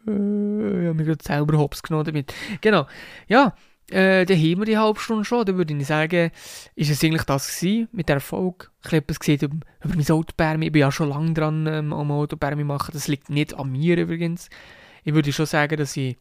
äh, 0.07 0.81
ich 0.81 0.87
habe 0.87 0.94
mich 0.94 1.07
gerade 1.07 1.25
selber 1.25 1.59
hops 1.59 1.83
genommen 1.83 2.05
damit. 2.05 2.35
Genau. 2.61 2.87
Ja, 3.29 3.55
äh, 3.90 4.27
dann 4.27 4.37
haben 4.37 4.59
wir 4.59 4.64
die 4.64 4.79
halbe 4.79 5.01
Stunde 5.01 5.25
schon. 5.25 5.47
Dann 5.47 5.57
würde 5.57 5.75
ich 5.75 5.87
sagen, 5.87 6.31
ist 6.75 6.90
es 6.90 7.03
eigentlich 7.03 7.25
das 7.25 7.49
gewesen 7.49 7.88
mit 7.92 8.09
der 8.09 8.16
Erfolg. 8.16 8.71
Ich 8.83 8.88
habe 8.88 8.99
etwas 8.99 9.21
gesehen 9.21 9.40
über, 9.40 9.57
über 9.85 9.94
mein 9.97 10.11
Autobärmi. 10.11 10.66
Ich 10.66 10.73
bin 10.73 10.81
ja 10.81 10.92
schon 10.92 11.09
lange 11.09 11.33
dran 11.33 11.66
ähm, 11.66 11.92
am 11.92 12.11
Autobärmi 12.11 12.64
machen. 12.64 12.90
Das 12.92 13.09
liegt 13.09 13.31
nicht 13.31 13.55
an 13.55 13.73
mir 13.73 13.97
übrigens. 13.97 14.51
Ich 15.05 15.14
würde 15.14 15.33
schon 15.33 15.47
sagen, 15.47 15.77
dass 15.77 15.97
ich 15.97 16.18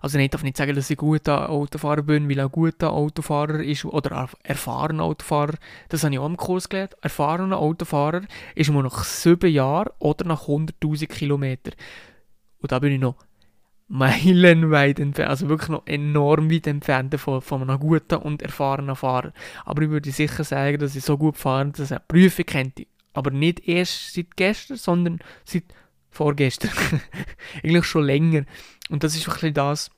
also 0.00 0.18
ich 0.18 0.30
darf 0.30 0.42
nicht 0.42 0.56
sagen, 0.56 0.74
dass 0.74 0.90
ich 0.90 0.96
guter 0.96 1.48
Autofahrer 1.50 2.02
bin, 2.02 2.28
weil 2.28 2.40
ein 2.40 2.50
guter 2.50 2.92
Autofahrer 2.92 3.60
ist, 3.62 3.84
oder 3.84 4.28
erfahrener 4.42 5.04
Autofahrer, 5.04 5.54
das 5.88 6.04
habe 6.04 6.14
ich 6.14 6.18
auch 6.18 6.26
im 6.26 6.36
Kurs 6.36 6.68
gelernt, 6.68 6.96
erfahrener 7.00 7.58
Autofahrer 7.58 8.22
ist 8.54 8.70
man 8.70 8.84
nach 8.84 9.04
sieben 9.04 9.50
Jahren 9.50 9.90
oder 9.98 10.24
nach 10.24 10.48
100'000 10.48 11.06
Kilometern. 11.06 11.74
Und 12.60 12.72
da 12.72 12.78
bin 12.78 12.92
ich 12.92 13.00
noch 13.00 13.16
meilenweit 13.88 15.00
entfernt, 15.00 15.30
also 15.30 15.48
wirklich 15.48 15.70
noch 15.70 15.86
enorm 15.86 16.50
weit 16.50 16.66
entfernt 16.66 17.18
von, 17.18 17.40
von 17.40 17.62
einem 17.62 17.80
guten 17.80 18.16
und 18.16 18.42
erfahrenen 18.42 18.96
Fahrer. 18.96 19.32
Aber 19.64 19.82
ich 19.82 19.88
würde 19.88 20.10
sicher 20.10 20.44
sagen, 20.44 20.78
dass 20.78 20.94
ich 20.94 21.04
so 21.04 21.16
gut 21.16 21.36
fahre, 21.38 21.70
dass 21.70 21.90
ich 21.90 21.98
Prüfung 22.06 22.44
könnte. 22.44 22.86
Aber 23.14 23.30
nicht 23.30 23.66
erst 23.66 24.12
seit 24.12 24.36
gestern, 24.36 24.76
sondern 24.76 25.18
seit 25.44 25.64
vorgestern. 26.10 26.70
Eigentlich 27.64 27.86
schon 27.86 28.04
länger. 28.04 28.44
Und 28.88 29.04
das 29.04 29.14
ist 29.14 29.26
wirklich 29.26 29.54
das, 29.54 29.90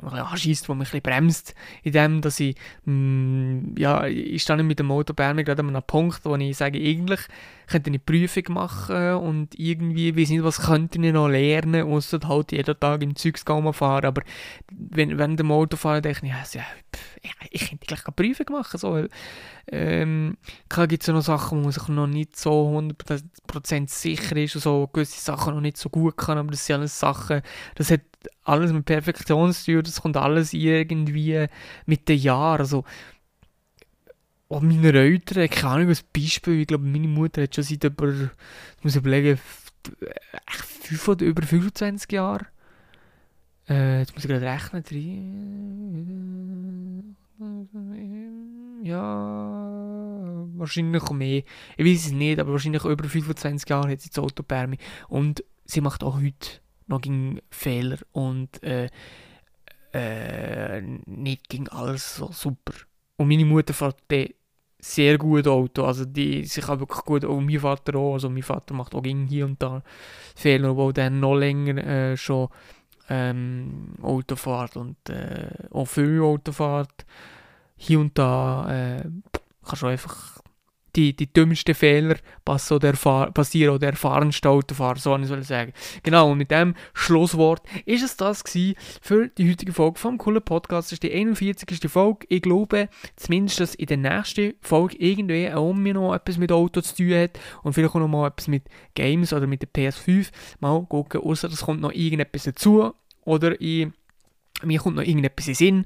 was 0.00 0.12
mich 0.12 0.22
anschießt, 0.22 0.68
was 0.68 0.76
mich 0.76 0.88
ein 0.88 1.00
bisschen 1.00 1.02
bremst, 1.02 1.54
in 1.82 1.92
dem, 1.92 2.20
dass 2.22 2.40
ich, 2.40 2.56
mh, 2.84 2.92
mm, 2.92 3.74
ja, 3.76 4.06
ich 4.06 4.42
stehe 4.42 4.62
mit 4.62 4.78
dem 4.78 4.90
Auto 4.90 5.12
bei 5.12 5.32
mir 5.34 5.44
gerade 5.44 5.60
an 5.60 5.68
einem 5.68 5.82
Punkt, 5.82 6.24
wo 6.24 6.34
ich 6.36 6.56
sage, 6.56 6.78
eigentlich 6.78 7.20
könnte 7.66 7.90
ich 7.90 7.94
eine 7.94 7.98
Prüfung 7.98 8.54
machen 8.54 9.14
und 9.14 9.58
irgendwie, 9.58 10.16
weiß 10.16 10.30
nicht, 10.30 10.44
was 10.44 10.62
könnte 10.62 10.98
ich 11.00 11.12
noch 11.12 11.28
lernen, 11.28 11.86
außer 11.86 12.20
halt 12.26 12.52
jeden 12.52 12.78
Tag 12.78 13.02
im 13.02 13.16
Zeugs 13.16 13.42
fahren, 13.42 14.04
aber 14.04 14.22
wenn, 14.70 15.18
während 15.18 15.38
dem 15.38 15.52
Autofahren 15.52 16.02
denke 16.02 16.26
ich, 16.26 16.32
ja, 16.32 16.62
pff, 16.94 17.18
ich 17.50 17.68
könnte 17.68 17.86
gleich 17.86 18.04
eine 18.06 18.14
Prüfung 18.14 18.46
machen, 18.50 18.78
so, 18.78 19.06
ähm, 19.70 20.36
klar 20.68 20.86
gibt 20.86 21.02
es 21.02 21.06
ja 21.06 21.14
noch 21.14 21.22
Sachen, 21.22 21.58
wo 21.58 21.62
man 21.62 21.72
sich 21.72 21.88
noch 21.88 22.06
nicht 22.06 22.36
so 22.36 22.68
100% 22.76 23.88
sicher 23.88 24.36
ist 24.36 24.56
und 24.56 24.62
so 24.62 24.88
gewisse 24.92 25.20
Sachen 25.20 25.54
noch 25.54 25.60
nicht 25.60 25.76
so 25.76 25.88
gut 25.88 26.16
kann, 26.16 26.38
aber 26.38 26.50
das 26.50 26.66
sind 26.66 26.76
alles 26.76 26.98
Sachen, 26.98 27.42
das 27.76 27.90
hat 27.90 28.00
alles 28.44 28.72
mit 28.72 28.84
Perfektion 28.84 29.52
das 29.82 30.02
kommt 30.02 30.16
alles 30.16 30.52
irgendwie 30.52 31.46
mit 31.86 32.08
den 32.08 32.18
Jahren, 32.18 32.60
also 32.60 32.84
auch 34.48 34.60
meine 34.60 34.92
Eltern, 34.92 35.48
keine 35.48 35.72
Ahnung, 35.72 35.88
als 35.88 36.02
Beispiel, 36.02 36.60
ich 36.60 36.66
glaube, 36.66 36.84
meine 36.84 37.08
Mutter 37.08 37.42
hat 37.42 37.54
schon 37.54 37.64
seit 37.64 37.84
über, 37.84 38.08
ich 38.12 38.84
muss 38.84 38.96
überlegen, 38.96 39.38
5 40.82 41.08
oder 41.08 41.24
über 41.24 41.42
25 41.42 42.12
Jahren, 42.12 42.46
äh, 43.68 44.00
jetzt 44.00 44.14
muss 44.14 44.24
ich 44.24 44.30
gerade 44.30 44.44
rechnen, 44.46 44.82
drei, 44.84 45.22
ja, 48.82 50.44
wahrscheinlich 50.56 51.10
mehr. 51.10 51.42
Ich 51.76 51.86
weiß 51.86 52.06
es 52.06 52.12
nicht, 52.12 52.38
aber 52.38 52.52
wahrscheinlich 52.52 52.84
über 52.84 53.04
25 53.04 53.68
Jahre 53.68 53.90
hat 53.90 54.00
sie 54.00 54.10
das 54.10 54.18
Auto 54.18 54.42
Und 55.08 55.44
sie 55.64 55.80
macht 55.80 56.02
auch 56.02 56.16
heute 56.16 56.60
noch 56.92 57.00
gegen 57.00 57.40
Fehler 57.50 57.98
und 58.12 58.62
äh, 58.62 58.88
äh, 59.92 60.80
nicht 61.06 61.48
gegen 61.48 61.68
alles 61.68 62.16
so 62.16 62.30
super. 62.32 62.74
Und 63.16 63.28
meine 63.28 63.44
Mutter 63.44 63.74
fährt 63.74 63.96
sehr 64.78 65.16
gut 65.16 65.46
Auto, 65.46 65.84
also 65.84 66.04
die 66.04 66.44
sich 66.44 66.68
auch 66.68 66.80
wirklich 66.80 67.04
gut, 67.04 67.24
auch 67.24 67.40
mein 67.40 67.60
Vater 67.60 67.96
auch, 67.96 68.14
also 68.14 68.28
mein 68.28 68.42
Vater 68.42 68.74
macht 68.74 68.94
auch 68.94 69.02
gegen 69.02 69.26
hier 69.26 69.44
und 69.44 69.62
da 69.62 69.82
Fehler, 70.34 70.72
obwohl 70.72 70.92
der 70.92 71.10
noch 71.10 71.36
länger 71.36 71.84
äh, 71.84 72.16
schon 72.16 72.48
ähm, 73.08 73.94
Auto 74.02 74.34
fährt 74.34 74.76
und 74.76 74.96
äh, 75.08 75.50
auch 75.70 75.86
viel 75.86 76.20
Auto 76.20 76.52
fährt. 76.52 77.06
Hier 77.76 78.00
und 78.00 78.18
da 78.18 78.98
äh, 78.98 79.04
kannst 79.64 79.82
du 79.82 79.86
einfach 79.86 80.41
die, 80.96 81.16
die 81.16 81.32
dümmsten 81.32 81.74
Fehler 81.74 82.16
passieren 82.44 83.74
oder 83.74 83.88
erfahrensten 83.88 84.50
Autofahrer, 84.50 84.98
so 84.98 85.16
soll 85.24 85.40
ich 85.40 85.46
sagen. 85.46 85.72
Genau, 86.02 86.30
und 86.30 86.38
mit 86.38 86.50
dem 86.50 86.74
Schlusswort 86.94 87.62
ist 87.84 88.02
es 88.02 88.16
das 88.16 88.42
für 89.00 89.28
die 89.28 89.50
heutige 89.50 89.72
Folge 89.72 89.98
vom 89.98 90.18
coolen 90.18 90.42
Podcast. 90.42 90.88
Das 90.88 90.92
ist 90.92 91.02
die 91.02 91.12
41. 91.12 91.90
Folge. 91.90 92.26
Ich 92.28 92.42
glaube, 92.42 92.88
zumindest, 93.16 93.60
dass 93.60 93.74
in 93.74 93.86
der 93.86 93.96
nächsten 93.96 94.54
Folge 94.60 94.96
irgendwie 94.98 95.50
auch 95.50 95.72
noch 95.72 96.14
etwas 96.14 96.38
mit 96.38 96.52
Auto 96.52 96.80
zu 96.80 96.96
tun 96.96 97.14
hat 97.14 97.38
und 97.62 97.72
vielleicht 97.72 97.94
auch 97.94 98.00
noch 98.00 98.08
mal 98.08 98.28
etwas 98.28 98.48
mit 98.48 98.64
Games 98.94 99.32
oder 99.32 99.46
mit 99.46 99.62
der 99.62 99.68
PS5. 99.68 100.30
Mal 100.60 100.84
gucken, 100.86 101.20
außer 101.20 101.48
es 101.48 101.62
kommt 101.62 101.80
noch 101.80 101.92
irgendetwas 101.92 102.44
dazu 102.44 102.92
oder 103.24 103.60
ich 103.60 103.88
mir 104.64 104.78
kommt 104.80 104.96
noch 104.96 105.02
irgendetwas 105.02 105.48
in 105.48 105.54
Sinn 105.54 105.84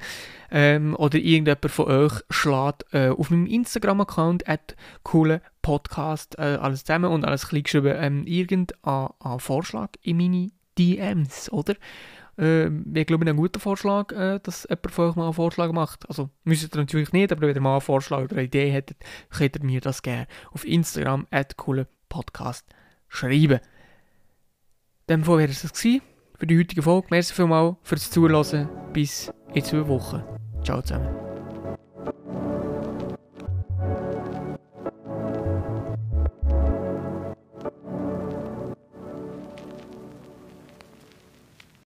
ähm, 0.50 0.94
oder 0.96 1.18
irgendjemand 1.18 1.70
von 1.70 1.86
euch 1.86 2.12
schlägt 2.30 2.84
äh, 2.92 3.08
auf 3.08 3.30
meinem 3.30 3.46
Instagram-Account 3.46 4.48
at 4.48 4.76
coole 5.02 5.40
Podcast 5.62 6.38
äh, 6.38 6.58
alles 6.60 6.84
zusammen 6.84 7.10
und 7.10 7.24
alles 7.24 7.48
klein 7.48 7.62
geschrieben 7.64 7.94
ähm, 7.96 8.26
irgendeinen 8.26 9.38
Vorschlag 9.38 9.90
in 10.02 10.16
meine 10.16 10.50
DMs, 10.78 11.50
oder? 11.50 11.74
Äh, 12.38 12.68
ich 12.94 13.06
glaube, 13.06 13.28
ein 13.28 13.36
guter 13.36 13.60
Vorschlag, 13.60 14.12
äh, 14.12 14.40
dass 14.42 14.66
jemand 14.68 14.92
von 14.92 15.10
euch 15.10 15.16
mal 15.16 15.24
einen 15.24 15.32
Vorschlag 15.32 15.72
macht. 15.72 16.08
Also 16.08 16.30
müsstet 16.44 16.74
ihr 16.74 16.80
natürlich 16.80 17.12
nicht, 17.12 17.32
aber 17.32 17.42
wenn 17.42 17.54
ihr 17.54 17.60
mal 17.60 17.72
einen 17.72 17.80
Vorschlag 17.80 18.22
oder 18.24 18.36
eine 18.36 18.44
Idee 18.44 18.70
hättet, 18.70 18.98
könnt 19.30 19.56
ihr 19.56 19.64
mir 19.64 19.80
das 19.80 20.02
gerne 20.02 20.26
auf 20.52 20.66
Instagram 20.66 21.26
at 21.30 21.56
coole 21.56 21.88
Podcast 22.08 22.66
schreiben. 23.08 23.60
Dann 25.06 25.26
wäre 25.26 25.44
es 25.44 25.62
das 25.62 25.72
gewesen 25.72 26.02
für 26.38 26.46
die 26.46 26.58
heutige 26.58 26.82
Folge. 26.82 27.08
Merci 27.10 27.34
vielmals 27.34 27.76
fürs 27.82 28.10
Zuhören. 28.10 28.68
Bis 28.92 29.32
in 29.54 29.64
zwei 29.64 29.86
Wochen. 29.88 30.22
Ciao 30.62 30.82
zusammen. 30.82 31.08